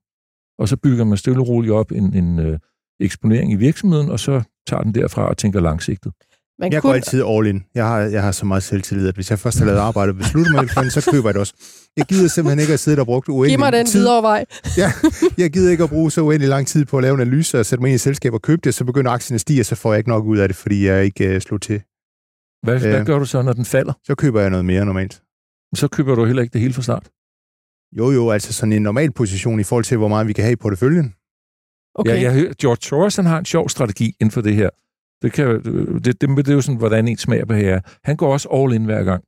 [0.60, 2.60] Og så bygger man stille og roligt op en, en øh,
[3.00, 6.12] eksponering i virksomheden, og så tager den derfra og tænker langsigtet.
[6.60, 7.64] Man Jeg går kunne, altid all in.
[7.76, 10.16] Jeg har, jeg har så meget selvtillid, at hvis jeg først har lavet arbejde og
[10.16, 11.54] beslutter mig for så køber jeg det også.
[11.98, 14.00] Jeg gider simpelthen ikke at sidde og brugt uendelig Giv mig den tid.
[14.00, 14.46] videre vej.
[14.78, 14.92] Ja,
[15.38, 17.66] jeg gider ikke at bruge så uendelig lang tid på at lave en analyse og
[17.66, 19.66] sætte mig ind i et selskab og købe det, så begynder aktien at stige, og
[19.66, 21.82] så får jeg ikke nok ud af det, fordi jeg ikke uh, slog til.
[22.64, 22.84] Hvad, øh.
[22.84, 22.90] Øh.
[22.90, 23.94] hvad gør du så, når den falder?
[24.04, 25.22] Så køber jeg noget mere normalt.
[25.76, 27.10] Så køber du heller ikke det hele fra start.
[27.98, 30.54] Jo, jo, altså sådan en normal position i forhold til, hvor meget vi kan have
[30.54, 31.14] i porteføljen.
[31.96, 32.12] Okay.
[32.12, 34.70] Ja, jeg hører, George Soros, han har en sjov strategi inden for det her.
[35.22, 35.64] Det, kan,
[36.04, 37.80] det, det, det er jo sådan, hvordan en smager på her.
[38.04, 39.24] Han går også all in hver gang.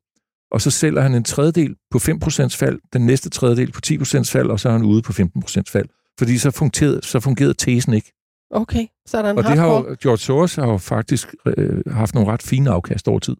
[0.51, 4.49] Og så sælger han en tredjedel på 5% fald, den næste tredjedel på 10% fald,
[4.49, 5.89] og så er han ude på 15% fald.
[6.19, 8.13] Fordi så fungerede, så fungerede tesen ikke.
[8.51, 11.81] okay, så er der en Og det har jo, George Soros har jo faktisk øh,
[11.87, 13.35] haft nogle ret fine afkast over tid.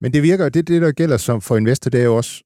[0.00, 2.42] Men det virker, det, det der gælder som for investor, det er jo også,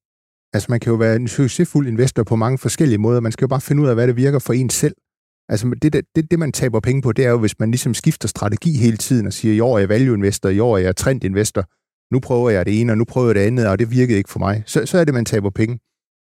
[0.52, 3.20] altså man kan jo være en succesfuld investor på mange forskellige måder.
[3.20, 4.94] Man skal jo bare finde ud af, hvad det virker for en selv.
[5.48, 7.94] Altså det, det, det, det man taber penge på, det er jo, hvis man ligesom
[7.94, 10.82] skifter strategi hele tiden og siger, i år er jeg value investor, i år er
[10.82, 11.64] jeg trend investor,
[12.14, 14.30] nu prøver jeg det ene, og nu prøver jeg det andet, og det virkede ikke
[14.30, 14.62] for mig.
[14.66, 15.78] Så, så er det, man taber penge.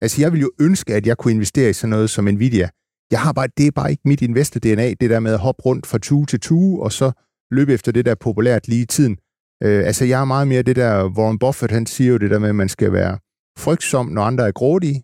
[0.01, 2.69] Altså jeg vil jo ønske, at jeg kunne investere i sådan noget som Nvidia.
[3.11, 5.87] Jeg har bare, det er bare ikke mit investor-DNA, det der med at hoppe rundt
[5.87, 7.11] fra tue til tue, og så
[7.51, 9.17] løbe efter det, der er populært lige i tiden.
[9.63, 12.39] Øh, altså, jeg er meget mere det der, Warren Buffett, han siger jo det der
[12.39, 13.17] med, at man skal være
[13.57, 15.03] frygtsom, når andre er grådige,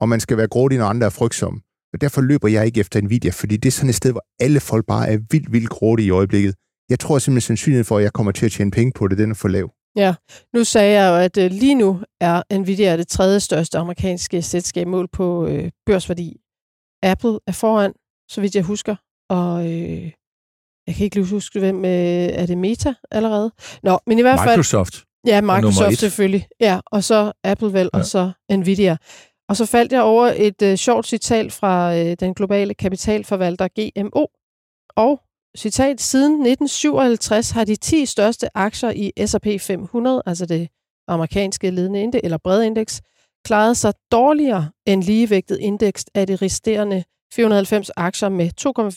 [0.00, 1.60] og man skal være grådig, når andre er frygtsomme.
[1.96, 4.60] Og derfor løber jeg ikke efter Nvidia, fordi det er sådan et sted, hvor alle
[4.60, 6.54] folk bare er vildt, vildt grådige i øjeblikket.
[6.90, 9.30] Jeg tror simpelthen, sandsynligheden for, at jeg kommer til at tjene penge på det, den
[9.30, 9.70] er for lav.
[10.54, 14.86] Nu sagde jeg jo, at øh, lige nu er Nvidia det tredje største amerikanske selskab
[14.86, 16.36] mål på øh, børsværdi.
[17.02, 17.92] Apple er foran,
[18.30, 18.96] så vidt jeg husker,
[19.30, 20.02] og øh,
[20.86, 23.50] jeg kan ikke lige huske, hvem øh, er det Meta allerede?
[23.82, 24.50] Nå, men i hvert fald...
[24.50, 25.04] Microsoft.
[25.26, 26.46] Ja, Microsoft selvfølgelig.
[26.60, 27.98] Ja, og så Apple vel, ja.
[27.98, 27.98] Ja.
[27.98, 28.96] og så Nvidia.
[29.48, 34.26] Og så faldt jeg over et øh, sjovt citat fra øh, den globale kapitalforvalter GMO.
[34.96, 35.20] Og
[35.56, 40.68] citat, siden 1957 har de 10 største aktier i S&P 500, altså det
[41.08, 43.02] amerikanske ledende indeks, eller brede indeks,
[43.44, 48.50] klaret sig dårligere end ligevægtet indeks af de resterende 490 aktier med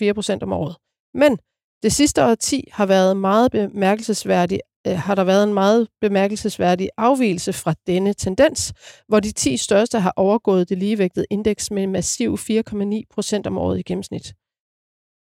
[0.10, 0.76] 2,4 procent om året.
[1.14, 1.38] Men
[1.84, 7.54] det sidste årti har været meget bemærkelsesværdigt øh, har der været en meget bemærkelsesværdig afvielse
[7.54, 8.74] fra denne tendens,
[9.08, 13.58] hvor de 10 største har overgået det ligevægtede indeks med en massiv 4,9 procent om
[13.58, 14.34] året i gennemsnit.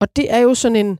[0.00, 0.98] Og det er jo sådan en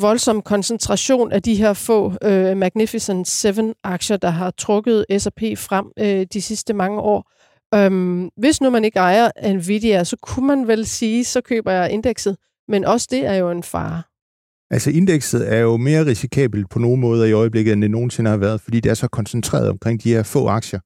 [0.00, 5.92] voldsom koncentration af de her få øh, Magnificent Seven aktier, der har trukket S&P frem
[5.98, 7.30] øh, de sidste mange år.
[7.74, 11.90] Øhm, hvis nu man ikke ejer Nvidia, så kunne man vel sige, så køber jeg
[11.90, 12.36] indekset.
[12.68, 14.02] Men også det er jo en fare.
[14.70, 18.36] Altså indekset er jo mere risikabelt på nogle måder i øjeblikket, end det nogensinde har
[18.36, 20.80] været, fordi det er så koncentreret omkring de her få aktier.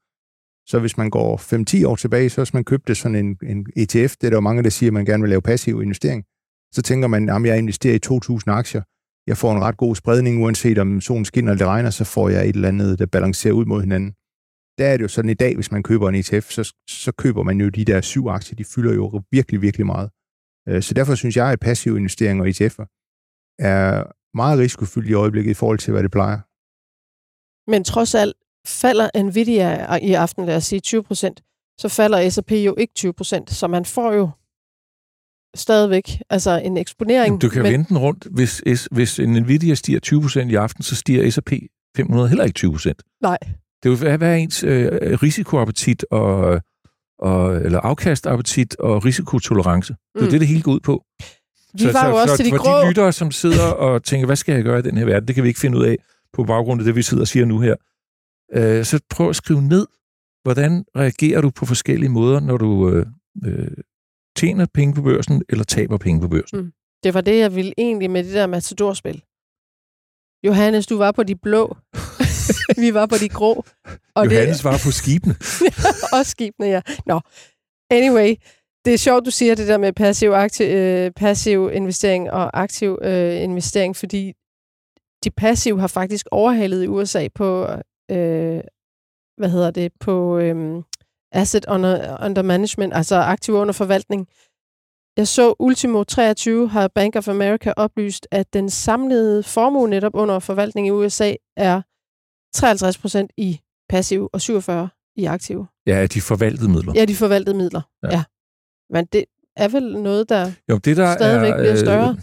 [0.71, 1.37] Så hvis man går
[1.83, 4.41] 5-10 år tilbage, så hvis man købte sådan en, en ETF, det er der jo
[4.41, 6.25] mange, der siger, at man gerne vil lave passiv investering,
[6.75, 8.83] så tænker man, at jeg investerer i 2.000 aktier,
[9.27, 12.29] jeg får en ret god spredning, uanset om solen skinner eller det regner, så får
[12.29, 14.11] jeg et eller andet, der balancerer ud mod hinanden.
[14.79, 17.43] Der er det jo sådan i dag, hvis man køber en ETF, så, så køber
[17.43, 20.11] man jo de der syv aktier, de fylder jo virkelig, virkelig meget.
[20.69, 22.98] Øh, så derfor synes jeg, at passiv investering og ETF'er
[23.59, 24.05] er
[24.37, 26.39] meget risikofyldt i øjeblikket i forhold til, hvad det plejer.
[27.71, 28.35] Men trods alt
[28.67, 31.43] falder Nvidia i aften, lad os sige 20 procent,
[31.81, 34.31] så falder S&P jo ikke 20 procent, så man får jo
[35.55, 37.43] stadigvæk altså en eksponering.
[37.43, 38.27] Du kan men, vende den rundt.
[38.31, 40.01] Hvis, S- hvis Nvidia stiger
[40.47, 41.53] 20% i aften, så stiger S&P
[41.97, 42.93] 500 heller ikke 20%.
[43.23, 43.39] Nej,
[43.83, 44.89] Det vil være, hvad er ens øh,
[45.23, 46.61] risikoappetit og,
[47.19, 49.93] og, eller afkastappetit og risikotolerance.
[50.15, 50.31] Det er Mm.
[50.31, 51.05] det, det hele går ud på.
[51.75, 52.83] Vi var jo også til de for grå...
[52.83, 55.29] de lyttere, som sidder og tænker, hvad skal jeg gøre i den her verden?
[55.29, 55.97] Det kan vi ikke finde ud af
[56.33, 57.75] på baggrund af det, vi sidder og siger nu her.
[58.53, 59.87] Øh, så prøv at skrive ned,
[60.43, 63.07] hvordan reagerer du på forskellige måder, når du øh,
[63.45, 63.71] øh,
[64.37, 66.73] tjener penge på børsen eller taber penge på børsen.
[67.05, 69.23] Det var det, jeg ville egentlig med det der Matador-spil.
[70.47, 71.77] Johannes, du var på de blå.
[72.85, 73.65] vi var på de grå.
[74.15, 75.35] Og Johannes var på skibene.
[76.17, 76.81] og skibene, ja.
[77.07, 77.21] Nå.
[77.91, 78.35] Anyway,
[78.85, 82.99] det er sjovt, du siger det der med passiv, aktiv, øh, passiv investering og aktiv
[83.03, 84.33] øh, investering, fordi
[85.25, 87.67] de passive har faktisk overhalet i USA på,
[88.11, 88.61] øh,
[89.37, 90.83] hvad hedder det, på øh,
[91.33, 94.29] asset under, under management, altså aktiv under forvaltning.
[95.17, 100.39] Jeg så Ultimo 23 har Bank of America oplyst, at den samlede formue netop under
[100.39, 101.83] forvaltning i USA er
[102.55, 105.67] 53 procent i passiv og 47 i aktiv.
[105.87, 106.93] Ja, de forvaltede midler.
[106.97, 107.83] Ja, de forvaltede midler.
[108.03, 108.09] Ja.
[108.17, 108.25] ja.
[108.91, 109.25] Men det
[109.57, 112.11] er vel noget, der, jo, det, der stadigvæk er, bliver større?
[112.11, 112.19] Øh,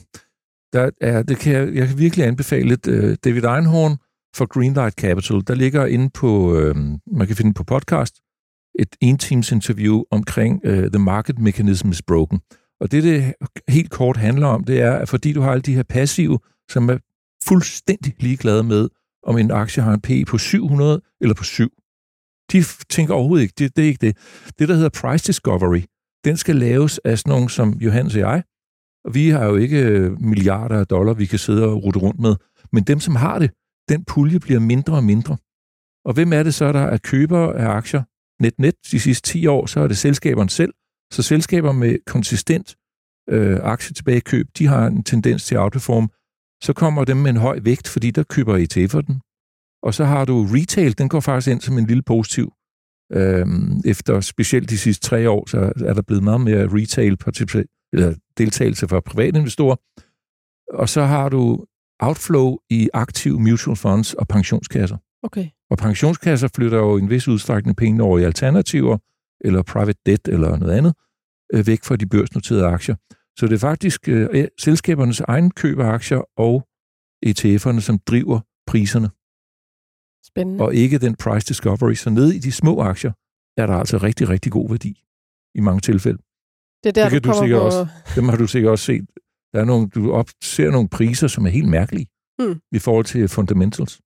[0.74, 3.98] der er, det kan jeg, jeg kan virkelig anbefale uh, David Einhorn
[4.36, 5.42] for Greenlight Capital.
[5.48, 6.78] Der ligger inde på, uh,
[7.18, 8.16] man kan finde på podcast,
[8.80, 12.40] et en-teams interview omkring uh, The Market Mechanism is Broken.
[12.82, 13.34] Og det, det
[13.68, 16.40] helt kort handler om, det er, at fordi du har alle de her passive,
[16.70, 16.98] som er
[17.48, 18.90] fuldstændig ligeglade med,
[19.24, 21.70] om en aktie har en P på 700 eller på 7.
[22.52, 24.18] De tænker overhovedet ikke, det, det er ikke det.
[24.60, 25.82] Det, der hedder price discovery,
[26.26, 28.44] den skal laves af sådan nogen som Johannes og jeg.
[29.06, 32.20] Og vi har jo ikke øh, milliarder af dollar, vi kan sidde og rute rundt
[32.20, 32.36] med.
[32.72, 33.52] Men dem, som har det,
[33.90, 35.38] den pulje bliver mindre og mindre.
[36.06, 38.04] Og hvem er det så, der er køber af aktier?
[38.44, 40.74] Net-net de sidste 10 år, så er det selskaberne selv.
[41.14, 42.76] Så selskaber med konsistent
[43.30, 46.08] øh, aktietilbagekøb, de har en tendens til at outperforme.
[46.64, 49.22] Så kommer dem med en høj vægt, fordi der køber ETF'er den.
[49.84, 52.54] Og så har du retail, den går faktisk ind som en lille positiv.
[53.14, 57.18] Øhm, efter specielt de sidste tre år, så er der blevet meget mere retail
[57.94, 59.76] eller deltagelse fra private investorer.
[60.74, 61.66] Og så har du
[62.00, 64.98] outflow i aktive mutual funds og pensionskasser.
[65.24, 65.48] Okay.
[65.70, 68.98] Og pensionskasser flytter jo i en vis udstrækning penge over i alternativer,
[69.42, 70.94] eller private debt, eller noget andet,
[71.54, 72.96] øh, væk fra de børsnoterede aktier.
[73.40, 76.68] Så det er faktisk øh, selskabernes egen køb af aktier og
[77.26, 79.10] ETF'erne, som driver priserne.
[80.28, 80.64] Spændende.
[80.64, 81.94] Og ikke den price discovery.
[81.94, 83.12] Så nede i de små aktier
[83.58, 85.04] er der altså rigtig, rigtig god værdi
[85.56, 86.18] i mange tilfælde.
[86.84, 87.66] Det er der, det du, du sikkert på...
[87.66, 89.06] også, dem har du sikkert også set.
[89.54, 92.08] Der er nogle, du op, ser nogle priser, som er helt mærkelige
[92.40, 92.60] hmm.
[92.72, 94.02] i forhold til fundamentals.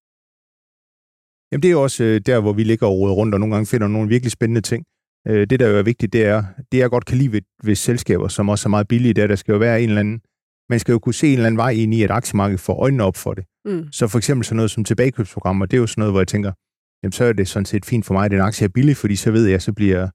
[1.52, 3.68] Jamen det er jo også øh, der, hvor vi ligger og rundt, og nogle gange
[3.68, 4.86] finder nogle virkelig spændende ting.
[5.28, 7.76] Øh, det, der jo er vigtigt, det er, det jeg godt kan lide ved, ved
[7.76, 10.22] selskaber, som også er meget billige, det er, der skal jo være en eller anden,
[10.70, 13.04] man skal jo kunne se en eller anden vej ind i, at aktiemarkedet får øjnene
[13.04, 13.46] op for det.
[13.66, 13.92] Mm.
[13.92, 16.52] Så for eksempel sådan noget som tilbagekøbsprogrammer, det er jo sådan noget, hvor jeg tænker,
[17.04, 19.16] jamen så er det sådan set fint for mig, at den aktie er billig, fordi
[19.16, 20.08] så ved jeg, så bliver,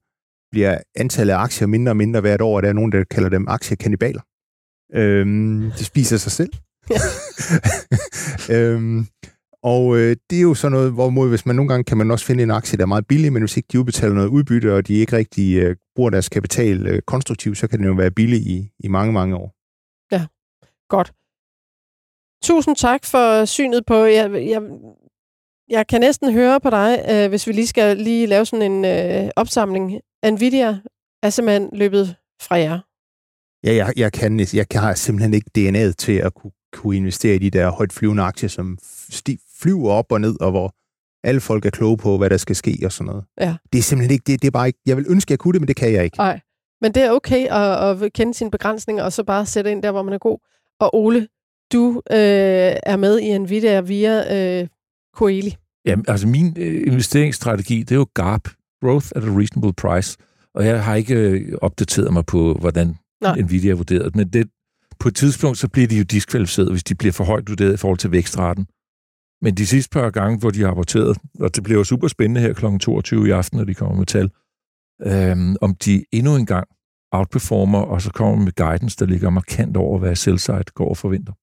[0.51, 3.29] bliver antallet af aktier mindre og mindre hvert år, og der er nogen, der kalder
[3.29, 4.21] dem aktiekanibaler.
[4.93, 6.53] Øhm, de spiser sig selv.
[8.55, 9.07] øhm,
[9.63, 12.25] og øh, det er jo sådan noget, hvorimod hvis man nogle gange kan man også
[12.25, 14.87] finde en aktie, der er meget billig, men hvis ikke de udbetaler noget udbytte, og
[14.87, 18.39] de ikke rigtig øh, bruger deres kapital øh, konstruktivt, så kan den jo være billig
[18.39, 19.54] i, i mange, mange år.
[20.89, 21.13] Godt.
[22.43, 23.95] Tusind tak for synet på...
[23.95, 24.61] Jeg, jeg,
[25.69, 28.85] jeg kan næsten høre på dig, øh, hvis vi lige skal lige lave sådan en
[28.85, 30.01] øh, opsamling.
[30.31, 30.79] Nvidia
[31.23, 32.79] er simpelthen løbet fra jer.
[33.63, 37.39] Ja, jeg, jeg, kan, jeg har simpelthen ikke DNA'et til at kunne, kunne investere i
[37.39, 38.77] de der højt flyvende aktier, som
[39.61, 40.75] flyver op og ned, og hvor
[41.27, 43.25] alle folk er kloge på, hvad der skal ske og sådan noget.
[43.41, 43.55] Ja.
[43.73, 45.53] Det er simpelthen ikke, det, det er bare ikke, jeg vil ønske, at jeg kunne
[45.53, 46.17] det, men det kan jeg ikke.
[46.17, 46.39] Nej,
[46.81, 49.91] men det er okay at, at kende sine begrænsninger, og så bare sætte ind der,
[49.91, 50.39] hvor man er god.
[50.79, 51.27] Og Ole,
[51.73, 54.67] du øh, er med i Nvidia via øh,
[55.15, 55.55] Coeli.
[55.85, 58.49] Jamen, altså min øh, investeringsstrategi, det er jo GARP,
[58.81, 60.17] Growth at a Reasonable Price,
[60.53, 63.41] og jeg har ikke øh, opdateret mig på, hvordan Nej.
[63.41, 64.49] Nvidia er vurderet, men det,
[64.99, 67.77] på et tidspunkt, så bliver de jo diskvalificeret, hvis de bliver for højt vurderet i
[67.77, 68.67] forhold til vækstraten.
[69.41, 72.41] Men de sidste par gange, hvor de har rapporteret, og det bliver jo super spændende
[72.41, 72.65] her kl.
[72.79, 74.29] 22 i aften, når de kommer med tal,
[75.01, 76.67] øhm, om de endnu en gang
[77.11, 80.39] outperformer, og så kommer med guidance, der ligger markant over, hvad sell
[80.73, 81.33] går og forventer.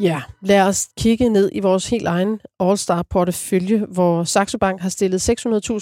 [0.00, 5.28] Ja, lad os kigge ned i vores helt egen All-Star-portefølje, hvor Saxo Bank har stillet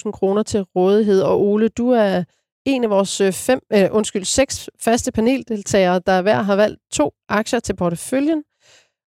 [0.05, 1.21] 600.000 kroner til rådighed.
[1.21, 2.23] Og Ole, du er
[2.65, 7.11] en af vores øh, fem, øh, undskyld, seks faste paneldeltagere, der hver har valgt to
[7.29, 8.43] aktier til porteføljen.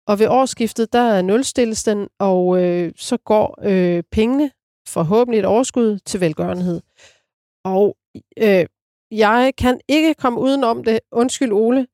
[0.08, 4.51] Og ved årsskiftet, der er nulstilles den, og øh, så går øh, pengene,
[4.88, 6.82] forhåbentlig et overskud, til velgørenhed.
[7.66, 7.97] Og
[8.38, 8.66] øh,
[9.12, 10.99] jeg kan ikke komme udenom det.
[11.12, 11.88] Undskyld, Ole.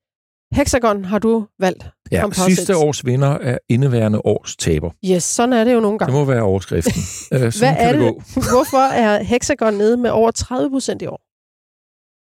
[0.52, 1.84] Hexagon har du valgt.
[2.12, 2.56] Ja, Composites.
[2.56, 4.90] sidste års vinder er indeværende års taber.
[5.04, 6.12] Yes, sådan er det jo nogle gange.
[6.12, 7.02] Det må være overskriften.
[7.34, 8.00] uh, Hvad er det?
[8.00, 11.20] det Hvorfor er Hexagon nede med over 30 procent i år?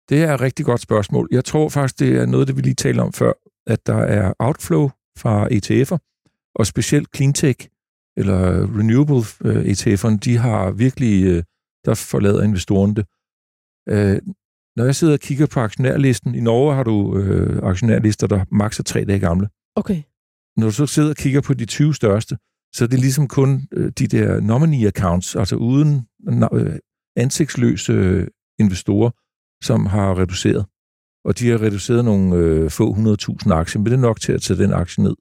[0.10, 1.28] Det er et rigtig godt spørgsmål.
[1.32, 3.34] Jeg tror faktisk, det er noget, det vi lige talte om før,
[3.68, 5.98] at der er outflow fra ETF'er,
[6.56, 7.68] og specielt cleantech
[8.18, 8.40] eller
[8.80, 11.44] renewable uh, ETF'erne, de har virkelig, uh,
[11.86, 13.06] der forlader investorerne det.
[13.92, 14.34] Uh,
[14.76, 18.80] når jeg sidder og kigger på aktionærlisten, i Norge har du øh, aktionærlister, der maks
[18.80, 19.50] er tre dage gamle.
[19.76, 20.04] Okay.
[20.58, 22.38] Når du så sidder og kigger på de 20 største,
[22.76, 26.08] så er det ligesom kun øh, de der nominee accounts, altså uden
[26.54, 26.76] øh,
[27.16, 28.28] ansigtsløse øh,
[28.60, 29.12] investorer,
[29.64, 30.66] som har reduceret.
[31.26, 34.42] Og de har reduceret nogle øh, få 100.000 aktier, men det er nok til at
[34.42, 35.16] tage den aktie ned.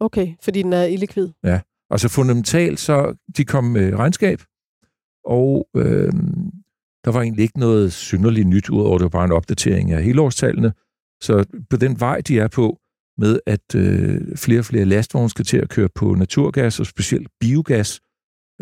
[0.00, 1.28] Okay, fordi den er illikvid.
[1.44, 4.42] Ja, og så fundamentalt, så de kom med regnskab,
[5.24, 6.12] og øh,
[7.04, 10.72] der var egentlig ikke noget synderligt nyt, udover det var bare en opdatering af helårstallene.
[11.22, 12.78] Så på den vej, de er på,
[13.18, 17.28] med at øh, flere og flere lastvogne skal til at køre på naturgas, og specielt
[17.40, 18.00] biogas,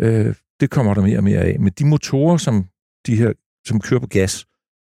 [0.01, 1.61] øh, det kommer der mere og mere af.
[1.61, 2.64] Men de motorer, som,
[3.07, 3.32] de her,
[3.66, 4.47] som kører på gas,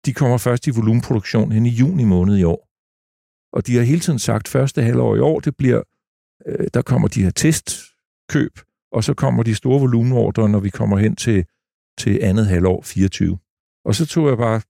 [0.07, 2.69] de kommer først i volumenproduktion hen i juni måned i år.
[3.53, 5.83] Og de har hele tiden sagt, at første halvår i år, det bliver,
[6.47, 8.59] øh, der kommer de her testkøb,
[8.93, 11.45] og så kommer de store volumenordre, når vi kommer hen til,
[11.99, 13.39] til andet halvår 24.
[13.85, 14.61] Og så tog jeg bare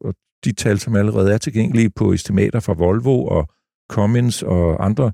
[0.00, 3.48] og de tal, som allerede er tilgængelige på estimater fra Volvo og
[3.90, 5.12] Cummins og andre,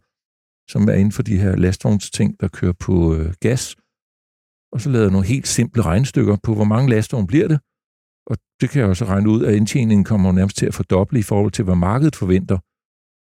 [0.68, 3.76] som er inden for de her lastvognsting, der kører på øh, gas.
[4.72, 7.61] Og så lavede jeg nogle helt simple regnestykker på, hvor mange lastvogne bliver det.
[8.26, 11.22] Og det kan jeg også regne ud, at indtjeningen kommer nærmest til at fordoble i
[11.22, 12.58] forhold til, hvad markedet forventer,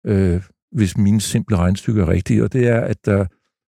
[0.05, 2.43] øh, hvis mine simple regnstykker er rigtige.
[2.43, 3.25] Og det er, at der,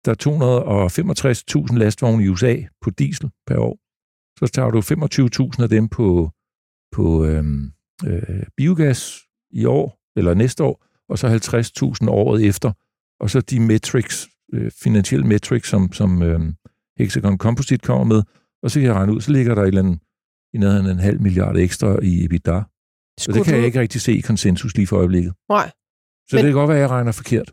[0.05, 3.79] der er 265.000 lastvogne i USA på diesel per år.
[4.39, 4.81] Så tager du
[5.57, 6.31] 25.000 af dem på,
[6.93, 7.45] på øh,
[8.07, 11.27] øh, biogas i år, eller næste år, og så
[12.03, 12.73] 50.000 året efter,
[13.21, 16.41] og så de metrics, øh, finansielle metrics, som, som øh,
[16.99, 18.23] Hexagon Composite kommer med,
[18.63, 19.99] og så kan jeg regne ud, så ligger der et eller andet,
[20.55, 22.63] i nærheden af en halv milliard ekstra i EBITDA.
[23.21, 23.59] Så det kan du...
[23.59, 25.33] jeg ikke rigtig se i konsensus lige for øjeblikket.
[25.49, 25.71] Nej.
[26.29, 26.45] Så men...
[26.45, 27.53] det kan godt være, at jeg regner forkert.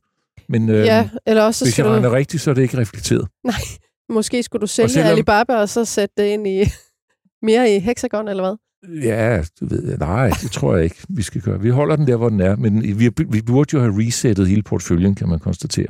[0.49, 1.91] Men øh, ja, eller også hvis jeg du...
[1.91, 3.27] regner rigtigt, så er det ikke reflekteret.
[3.43, 3.61] Nej,
[4.17, 5.11] måske skulle du sælge selvom...
[5.11, 6.63] Alibaba og så sætte det ind i
[7.47, 8.55] mere i Hexagon, eller hvad?
[9.03, 11.61] Ja, du ved, nej, det tror jeg ikke, vi skal gøre.
[11.61, 14.63] Vi holder den der, hvor den er, men vi, vi burde jo have resettet hele
[14.63, 15.87] portføljen, kan man konstatere.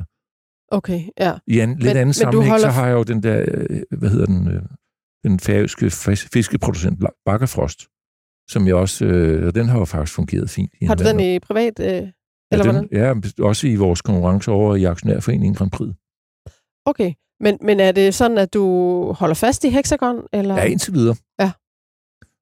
[0.68, 1.32] Okay, ja.
[1.46, 2.66] I en lidt men, anden men sammenhæng, holder...
[2.66, 4.62] så har jeg jo den der, øh, hvad hedder den, øh,
[5.24, 5.90] den færøske
[6.32, 7.86] fiskeproducent Bakkerfrost,
[8.50, 10.72] som jeg også, øh, den har jo faktisk fungeret fint.
[10.86, 12.12] Har du den i privat, øh, eller
[12.52, 12.88] ja, hvordan?
[12.92, 15.90] Ja, også i vores konkurrence over i Aktionærforeningen Grand Prix.
[16.86, 18.64] Okay, men, men er det sådan, at du
[19.12, 20.22] holder fast i Hexagon?
[20.32, 20.54] Eller?
[20.54, 21.16] Ja, indtil videre.
[21.40, 21.52] Ja.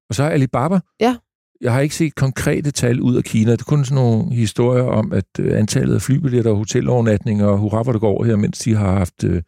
[0.08, 0.78] Og så Alibaba.
[1.00, 1.16] Ja.
[1.60, 3.52] Jeg har ikke set konkrete tal ud af Kina.
[3.52, 7.58] Det er kun sådan nogle historier om, at øh, antallet af flybilletter og hotelovernatninger, og
[7.58, 9.42] hurra, hvor det går her, mens de har haft øh,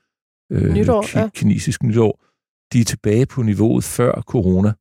[0.52, 1.28] øh nytår, ki- ja.
[1.28, 2.24] kinesisk nytår,
[2.72, 4.72] de er tilbage på niveauet før corona.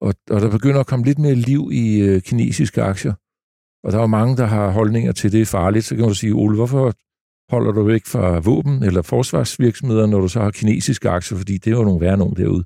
[0.00, 3.14] Og, og der begynder at komme lidt mere liv i øh, kinesiske aktier.
[3.86, 5.84] Og der er mange, der har holdninger til, det er farligt.
[5.84, 6.92] Så kan du sige, Ole, hvorfor
[7.50, 11.38] holder du ikke fra våben eller forsvarsvirksomheder, når du så har kinesiske aktier?
[11.38, 12.64] Fordi det er jo nogle værre nogen derude.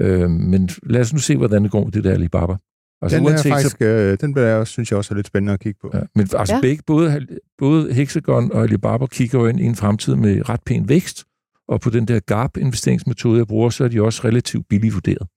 [0.00, 2.56] Øh, men lad os nu se, hvordan det går med det der Alibaba.
[3.02, 5.26] Altså, den, uanset, er faktisk, så, øh, den bliver jeg, synes jeg også er lidt
[5.26, 5.90] spændende at kigge på.
[5.94, 6.60] Ja, men altså ja.
[6.60, 7.26] begge, både,
[7.58, 11.24] både Hexagon og Alibaba kigger jo ind i en fremtid med ret pæn vækst,
[11.70, 15.28] og på den der GARP-investeringsmetode, jeg bruger, så er de også relativt billigt vurderet.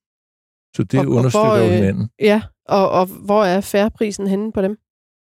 [0.76, 2.10] Så det og, understøtter og hvor, jo øh, hinanden.
[2.20, 4.78] Ja, og, og hvor er færreprisen henne på dem?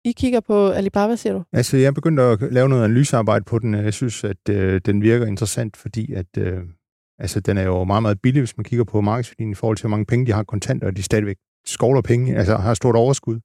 [0.05, 1.43] I kigger på Alibaba, siger du?
[1.53, 3.73] Altså, jeg er begyndt at lave noget analysearbejde på den.
[3.73, 6.63] Jeg synes, at øh, den virker interessant, fordi at øh,
[7.19, 9.83] Altså, den er jo meget, meget billig, hvis man kigger på markedsværdien i forhold til,
[9.83, 13.39] hvor mange penge de har kontanter, og de stadigvæk skovler penge, altså har stort overskud.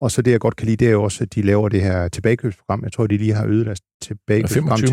[0.00, 1.82] Og så det, jeg godt kan lide, det er jo også, at de laver det
[1.82, 2.82] her tilbagekøbsprogram.
[2.84, 4.88] Jeg tror, de lige har øget deres tilbagekøbsprogram til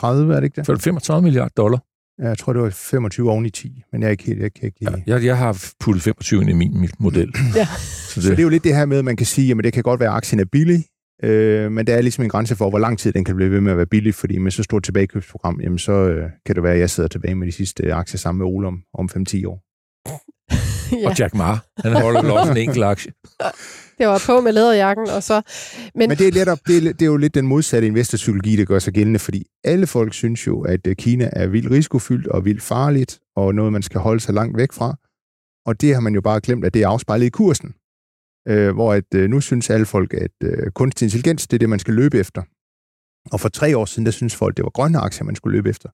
[0.00, 0.82] 35, er det ikke det?
[0.82, 1.78] 35 milliarder dollar.
[2.22, 4.54] Ja, jeg tror, det var 25 oven i 10, men jeg, er ikke helt, jeg
[4.54, 4.78] kan ikke.
[4.82, 7.32] Ja, jeg, jeg har puttet 25 ind i min model.
[7.56, 7.66] ja.
[7.66, 8.24] Så det...
[8.24, 9.82] så det er jo lidt det her med, at man kan sige, at det kan
[9.82, 10.84] godt være, at aktien er billig,
[11.22, 13.60] Øh, men der er ligesom en grænse for, hvor lang tid den kan blive ved
[13.60, 16.72] med at være billig, fordi med så stort tilbagekøbsprogram, jamen så øh, kan det være,
[16.74, 19.65] at jeg sidder tilbage med de sidste aktier sammen med Ole om, om 5-10 år.
[21.02, 21.08] ja.
[21.08, 23.12] Og Jack Ma, han holder vel også en enkelt aktie.
[23.98, 25.42] Det var på med læderjakken, og så...
[25.94, 28.64] Men, men det, er lidt, det, er, det er jo lidt den modsatte investorpsykologi, der
[28.64, 32.44] gør sig gældende, fordi alle folk synes jo, at øh, Kina er vildt risikofyldt og
[32.44, 34.96] vildt farligt, og noget, man skal holde sig langt væk fra.
[35.66, 37.74] Og det har man jo bare glemt, at det er afspejlet i kursen
[38.48, 41.68] øh, hvor at, øh, nu synes alle folk, at øh, kunstig intelligens, det er det,
[41.68, 42.42] man skal løbe efter.
[43.32, 45.68] Og for tre år siden, der synes folk, det var grønne aktier, man skulle løbe
[45.68, 45.88] efter.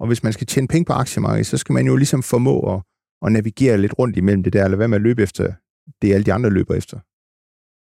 [0.00, 2.82] Og hvis man skal tjene penge på aktiemarkedet, så skal man jo ligesom formå at,
[3.26, 5.52] at navigere lidt rundt imellem det der, eller hvad man løber efter,
[6.02, 6.98] det alle de andre løber efter.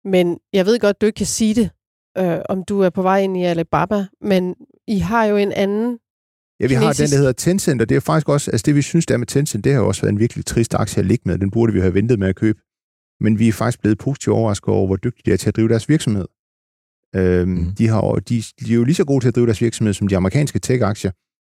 [0.08, 1.70] Men jeg ved godt, du ikke kan sige det,
[2.18, 4.54] øh, om du er på vej ind i Alibaba, men
[4.88, 5.98] I har jo en anden
[6.60, 8.82] Ja, vi har den, der hedder Tencent, og det er faktisk også, altså det vi
[8.82, 11.06] synes, der er med Tencent, det har jo også været en virkelig trist aktie at
[11.06, 11.38] ligge med.
[11.38, 12.58] Den burde vi have ventet med at købe
[13.20, 15.68] men vi er faktisk blevet positivt overrasket over, hvor dygtige de er til at drive
[15.68, 16.26] deres virksomhed.
[17.16, 17.74] Øhm, mm.
[17.78, 20.08] de, har, de, de er jo lige så gode til at drive deres virksomhed som
[20.08, 21.10] de amerikanske tech-aktier.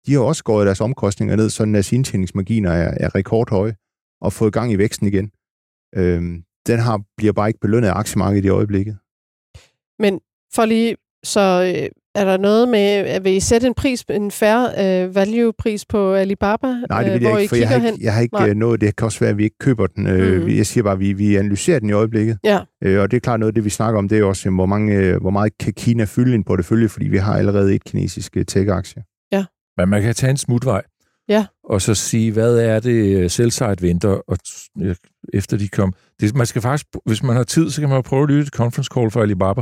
[0.06, 3.76] De har også gået deres omkostninger ned, så deres indtjeningsmarginer er, er rekordhøje,
[4.22, 5.32] og fået gang i væksten igen.
[5.96, 8.98] Øhm, den har, bliver bare ikke belønnet af aktiemarkedet i øjeblikket.
[10.00, 10.20] Men
[10.54, 15.06] for lige, så øh, er der noget med, vil I sætte en pris, en fair
[15.08, 16.68] uh, value-pris på Alibaba?
[16.90, 18.54] Nej, det vil jeg ikke, for jeg har ikke, jeg har ikke Nej.
[18.54, 18.82] noget.
[18.82, 20.04] Det kan også være, at vi ikke køber den.
[20.04, 20.50] Mm.
[20.50, 22.38] Jeg siger bare, at vi, vi analyserer den i øjeblikket.
[22.44, 22.60] Ja.
[22.82, 25.18] Og det er klart noget af det, vi snakker om, det er også, hvor, mange,
[25.18, 29.11] hvor meget kan Kina fylde en portefølje, fordi vi har allerede et kinesisk tech-aktie.
[29.78, 30.82] Men man kan tage en smutvej.
[31.30, 31.46] Ja.
[31.64, 34.38] Og så sige, hvad er det sell-side venter, og
[35.34, 35.94] efter de kom.
[36.20, 38.54] Det, man skal faktisk, hvis man har tid, så kan man prøve at lytte til
[38.54, 39.62] conference call for Alibaba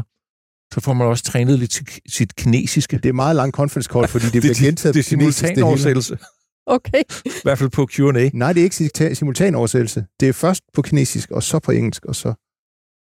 [0.74, 1.82] så får man også trænet lidt
[2.14, 2.98] sit kinesiske.
[2.98, 5.64] Det er meget lang conference call, fordi det, det bliver gentaget det, det er simultan
[5.64, 6.18] oversættelse.
[6.66, 7.04] Okay.
[7.26, 8.30] I hvert fald på Q&A.
[8.34, 10.06] Nej, det er ikke simultan oversættelse.
[10.20, 12.34] Det er først på kinesisk, og så på engelsk, og så...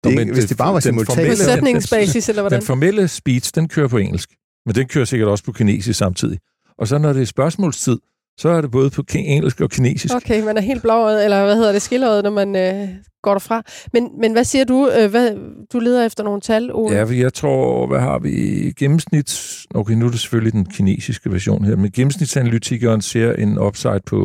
[0.05, 1.31] Det er, ikke, hvis det bare var simultan...
[1.31, 2.61] På sætningsbasis, eller hvordan?
[2.61, 4.31] Den formelle speech, den kører på engelsk.
[4.67, 6.39] Men den kører sikkert også på kinesisk samtidig.
[6.83, 7.99] Og så når det er spørgsmålstid,
[8.39, 10.15] så er det både på engelsk og kinesisk.
[10.15, 12.89] Okay, man er helt blåøjet, eller hvad hedder det, skildret, når man øh,
[13.23, 13.63] går derfra.
[13.93, 14.91] Men, men hvad siger du?
[14.99, 15.37] Øh, hvad,
[15.73, 16.97] du leder efter nogle tal, Ole?
[16.97, 18.31] Ja, jeg tror, hvad har vi
[18.77, 19.59] gennemsnit...
[19.75, 24.19] Okay, nu er det selvfølgelig den kinesiske version her, men gennemsnitsanalytikeren ser en upside på...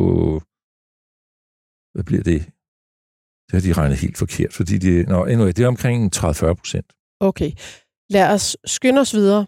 [1.94, 2.40] Hvad bliver det?
[3.46, 6.86] Det har de regnet helt forkert, fordi det, no, anyway, det er omkring 30-40 procent.
[7.20, 7.50] Okay.
[8.10, 9.46] Lad os skynde os videre.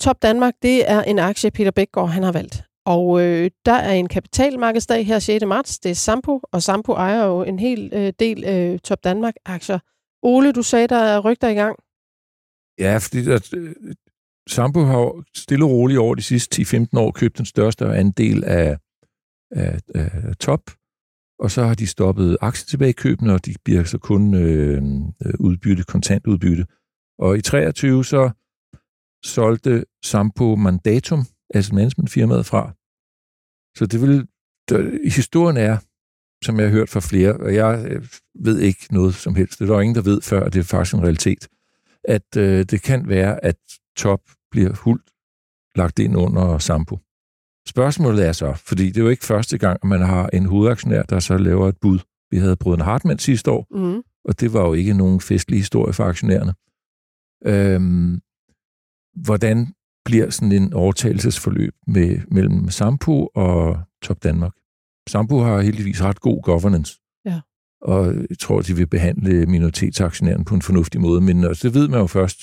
[0.00, 2.62] Top Danmark, det er en aktie, Peter Bækgaard han har valgt.
[2.86, 5.44] Og øh, der er en kapitalmarkedsdag her 6.
[5.46, 5.78] marts.
[5.78, 9.78] Det er Sampo, og Sampo ejer jo en hel øh, del øh, Top Danmark-aktier.
[10.22, 11.76] Ole, du sagde, der er rygter i gang.
[12.78, 13.94] Ja, fordi der, øh,
[14.48, 18.76] Sampo har stille og roligt over de sidste 10-15 år købt den største andel af,
[19.50, 20.60] af, af Top,
[21.38, 24.82] og så har de stoppet aktietilbagekøbene, og de bliver så kun øh,
[25.26, 26.66] øh udbytte, kontantudbytte.
[27.18, 28.30] Og i 23 så
[29.24, 32.72] solgte Sampo Mandatum, asset management firmaet fra.
[33.76, 34.26] Så det vil,
[34.68, 35.76] der, historien er,
[36.44, 39.70] som jeg har hørt fra flere, og jeg øh, ved ikke noget som helst, det
[39.70, 41.48] er der ingen, der ved før, at det er faktisk en realitet,
[42.04, 43.56] at øh, det kan være, at
[43.96, 45.10] top bliver huldt
[45.76, 46.98] lagt ind under Sampo.
[47.68, 51.02] Spørgsmålet er så, fordi det er jo ikke første gang, at man har en hovedaktionær,
[51.02, 51.98] der så laver et bud.
[52.30, 54.02] Vi havde Brødrene Hartmann sidste år, mm.
[54.24, 56.54] og det var jo ikke nogen festlig historie for aktionærerne.
[57.46, 58.20] Øhm,
[59.14, 64.52] hvordan bliver sådan en overtagelsesforløb med, mellem Sampo og Top Danmark.
[65.08, 66.94] Sampo har heldigvis ret god governance.
[67.24, 67.40] Ja.
[67.82, 71.88] Og jeg tror, de vil behandle minoritetsaktionæren på en fornuftig måde, men altså, det ved
[71.88, 72.40] man jo først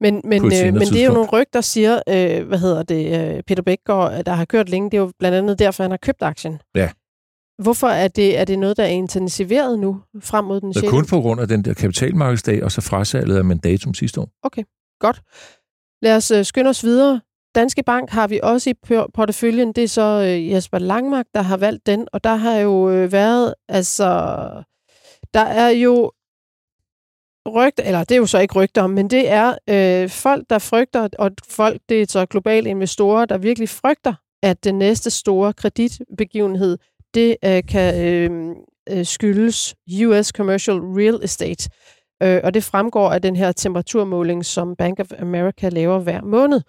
[0.00, 3.36] men, men, øh, men det er jo nogle rygter, der siger, øh, hvad hedder det,
[3.36, 5.98] øh, Peter Bækgaard, der har kørt længe, det er jo blandt andet derfor, han har
[5.98, 6.58] købt aktien.
[6.74, 6.90] Ja.
[7.62, 10.80] Hvorfor er det, er det noget, der er intensiveret nu, frem mod den 6.
[10.80, 14.20] Det er kun på grund af den der kapitalmarkedsdag, og så frasalget af mandatum sidste
[14.20, 14.30] år.
[14.42, 14.62] Okay,
[15.00, 15.22] godt.
[16.02, 17.20] Lad os øh, skynde os videre.
[17.54, 18.74] Danske Bank har vi også i
[19.14, 19.72] porteføljen.
[19.72, 23.12] Det er så øh, Jesper Langmark, der har valgt den, og der har jo øh,
[23.12, 24.04] været, altså,
[25.34, 26.12] der er jo
[27.48, 31.08] rygter, eller det er jo så ikke rygter, men det er øh, folk, der frygter,
[31.18, 36.78] og folk, det er så globale investorer, der virkelig frygter, at den næste store kreditbegivenhed,
[37.14, 38.56] det øh, kan øh
[39.04, 39.74] skyldes
[40.06, 41.68] US Commercial Real Estate.
[42.22, 46.60] Øh, og det fremgår af den her temperaturmåling, som Bank of America laver hver måned.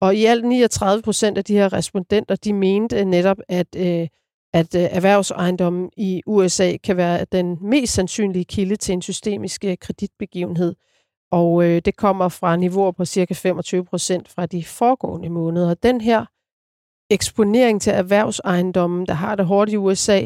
[0.00, 4.08] Og i alt 39 procent af de her respondenter, de mente netop, at, øh,
[4.54, 9.76] at øh, erhvervsejendommen i USA kan være den mest sandsynlige kilde til en systemisk øh,
[9.80, 10.74] kreditbegivenhed.
[11.32, 15.74] Og øh, det kommer fra niveauer på cirka 25 procent fra de foregående måneder.
[15.74, 16.24] Den her
[17.10, 20.20] eksponering til erhvervsejendommen, der har det hårdt i USA,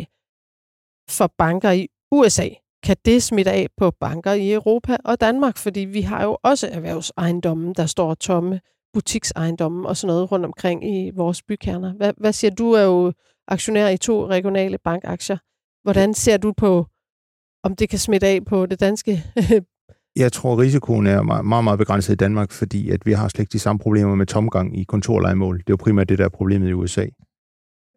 [1.10, 2.48] for banker i USA,
[2.82, 6.68] kan det smitte af på banker i Europa og Danmark, fordi vi har jo også
[6.72, 8.60] erhvervsejendomme, der står tomme,
[8.92, 11.94] butiksejendomme og sådan noget rundt omkring i vores bykerner.
[11.94, 12.72] Hvad, hvad siger du?
[12.72, 13.12] er jo
[13.48, 15.38] aktionær i to regionale bankaktier.
[15.82, 16.86] Hvordan ser du på,
[17.62, 19.24] om det kan smitte af på det danske
[20.16, 23.52] Jeg tror, risikoen er meget, meget begrænset i Danmark, fordi at vi har slet ikke
[23.52, 25.58] de samme problemer med tomgang i kontorlejemål.
[25.58, 27.06] Det er jo primært det, der er problemet i USA.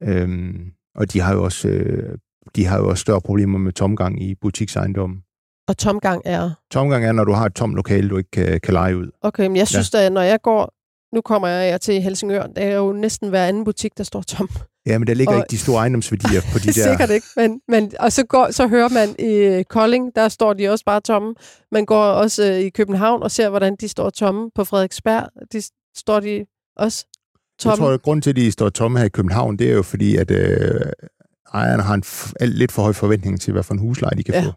[0.04, 2.18] Øhm, og de har jo også øh,
[2.56, 5.24] de har jo også større problemer med tomgang i butiksejendommen.
[5.68, 6.50] Og tomgang er?
[6.72, 9.10] Tomgang er, når du har et tomt lokale, du ikke kan, kan lege ud.
[9.22, 10.06] Okay, men jeg synes ja.
[10.06, 10.74] at når jeg går,
[11.16, 14.50] nu kommer jeg til Helsingør, det er jo næsten hver anden butik, der står tom.
[14.86, 15.40] Ja, men der ligger og...
[15.40, 16.72] ikke de store ejendomsværdier på de der...
[16.72, 20.70] Sikkert ikke, men, men og så, går, så hører man i Kolding, der står de
[20.70, 21.36] også bare tomme.
[21.72, 25.30] Man går også øh, i København og ser, hvordan de står tomme på Frederiksberg.
[25.54, 25.62] De
[25.96, 27.06] står de også
[27.60, 27.72] tomme.
[27.72, 29.84] Jeg tror, at grunden til, at de står tomme her i København, det er jo
[29.84, 30.80] fordi, at øh,
[31.54, 34.46] ejerne har en lidt for høj forventning til, hvad for en husleje de kan ja.
[34.46, 34.54] få.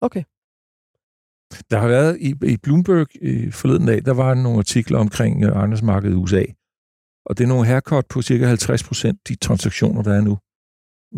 [0.00, 0.22] Okay.
[1.70, 5.52] Der har været i, i Bloomberg i forleden dag, der var nogle artikler omkring uh,
[5.52, 6.44] ejendomsmarkedet i USA.
[7.26, 10.38] Og det er nogle haircut på cirka 50 procent, de transaktioner, der er nu.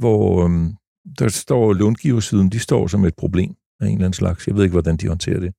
[0.01, 0.77] Hvor um,
[1.19, 4.47] der står långiversiden, de står som et problem af en eller anden slags.
[4.47, 5.53] Jeg ved ikke, hvordan de håndterer det.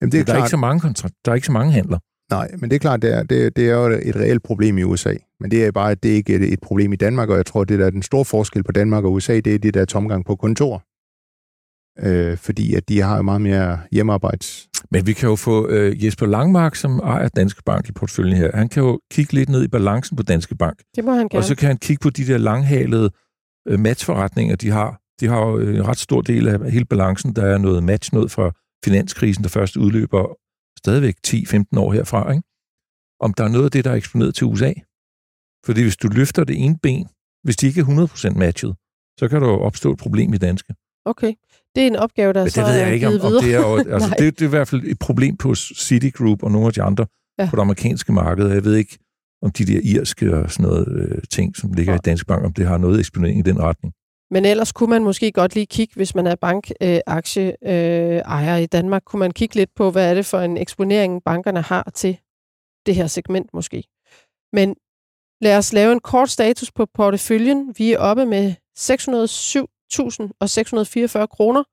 [0.00, 1.98] Jamen, det er der, er ikke så mange kontra- der er ikke så mange handler.
[2.30, 4.82] Nej, men det er klart, det er, det, det er jo et reelt problem i
[4.82, 5.14] USA.
[5.40, 7.64] Men det er bare, det er ikke et, et problem i Danmark, og jeg tror,
[7.64, 10.24] det der er den store forskel på Danmark og USA, det er det der tomgang
[10.24, 10.84] på kontor.
[11.98, 14.68] Øh, fordi at de har jo meget mere hjemmearbejds...
[14.90, 18.56] Men vi kan jo få øh, Jesper Langmark, som ejer Danske Bank i porteføljen her,
[18.56, 20.78] han kan jo kigge lidt ned i balancen på Danske Bank.
[20.96, 21.40] Det må han gerne.
[21.40, 23.10] Og så kan han kigge på de der langhalede
[23.68, 25.00] øh, matchforretninger, de har.
[25.20, 27.36] De har jo en ret stor del af hele balancen.
[27.36, 28.52] Der er noget match, noget fra
[28.84, 30.36] finanskrisen, der først udløber
[30.84, 32.20] stadigvæk 10-15 år herfra.
[32.32, 32.42] Ikke?
[33.20, 34.72] Om der er noget af det, der er eksponeret til USA.
[35.66, 37.06] Fordi hvis du løfter det ene ben,
[37.44, 37.84] hvis de ikke er
[38.34, 38.72] 100% matchet,
[39.20, 40.74] så kan der jo opstå et problem i danske.
[41.04, 41.32] Okay.
[41.74, 43.60] Det er en opgave, der Men så det ved jeg ikke, om, om det er,
[43.68, 46.72] jo- altså, det, det er i hvert fald et problem på Citigroup og nogle af
[46.72, 47.06] de andre
[47.38, 47.44] Ja.
[47.44, 47.50] ja.
[47.50, 48.46] på det amerikanske marked.
[48.48, 48.98] Jeg ved ikke,
[49.42, 51.96] om de der irske og sådan noget øh, ting, som ligger Nej.
[51.96, 53.94] i Danske Bank, om det har noget eksponering i den retning.
[54.30, 58.66] Men ellers kunne man måske godt lige kigge, hvis man er bankaktieejer øh, ejer i
[58.66, 62.18] Danmark, kunne man kigge lidt på, hvad er det for en eksponering, bankerne har til
[62.86, 63.84] det her segment måske.
[64.52, 64.76] Men
[65.40, 67.74] lad os lave en kort status på porteføljen.
[67.78, 71.64] Vi er oppe med 607.644 kroner,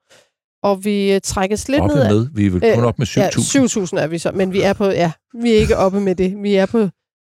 [0.64, 3.08] og vi øh, trækkes lidt Oppe ned med, vi er vel kun Øh, op med
[3.08, 3.20] 7.000.
[3.20, 6.16] Ja, 7.000 er vi så, men vi er på, ja, vi er ikke oppe med
[6.16, 6.44] det.
[6.44, 6.90] Vi er på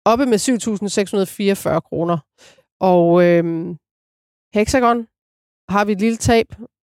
[0.06, 2.18] oppe med 7.644 kroner.
[2.80, 3.78] Og øhm,
[4.54, 5.08] Hexagon
[5.70, 6.46] har vi et lille tab,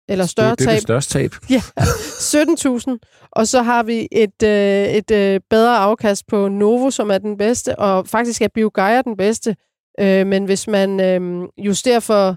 [0.08, 1.30] eller større det er tab, det største tab.
[1.50, 3.28] Ja, 17.000.
[3.32, 7.36] Og så har vi et, øh, et øh, bedre afkast på Novo, som er den
[7.36, 9.56] bedste, og faktisk er BioGaia den bedste.
[10.00, 12.36] Øh, men hvis man øh, justerer for,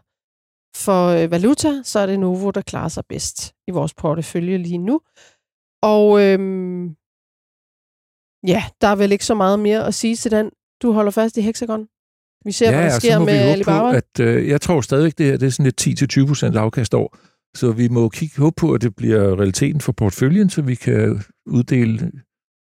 [0.76, 4.78] for øh, valuta, så er det Novo, der klarer sig bedst i vores portefølje lige
[4.78, 5.02] nu.
[5.82, 6.40] Og øh,
[8.48, 10.52] ja, der er vel ikke så meget mere at sige til den.
[10.82, 11.88] Du holder fast i Hexagon.
[12.46, 13.80] Vi ser, hvad der og sker så må med vi håbe Alibaba.
[13.80, 16.94] på, at øh, jeg tror stadigvæk, det, her, det er sådan et 10-20 procent afkast
[16.94, 17.18] år.
[17.58, 21.22] Så vi må kigge håbe på, at det bliver realiteten for portføljen, så vi kan
[21.46, 22.12] uddele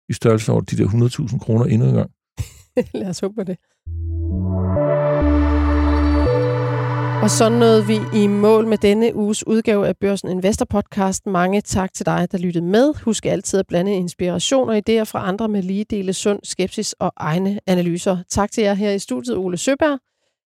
[0.09, 0.87] i størrelse over de der
[1.31, 2.11] 100.000 kroner endnu en gang.
[3.01, 3.57] Lad os håbe på det.
[7.23, 11.25] Og så nåede vi i mål med denne uges udgave af Børsen Investor Podcast.
[11.25, 12.93] Mange tak til dig, der lyttede med.
[13.03, 17.13] Husk altid at blande inspiration og idéer fra andre med lige dele sund skepsis og
[17.17, 18.17] egne analyser.
[18.29, 19.99] Tak til jer her i studiet, Ole Søberg,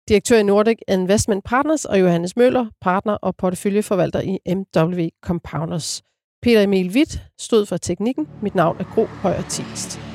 [0.10, 6.04] direktør i Nordic Investment Partners, og Johannes Møller, partner og porteføljeforvalter i MW Compounders.
[6.42, 8.28] Peter Emil Witt stod for teknikken.
[8.42, 10.15] Mit navn er Gro Højer Tilst.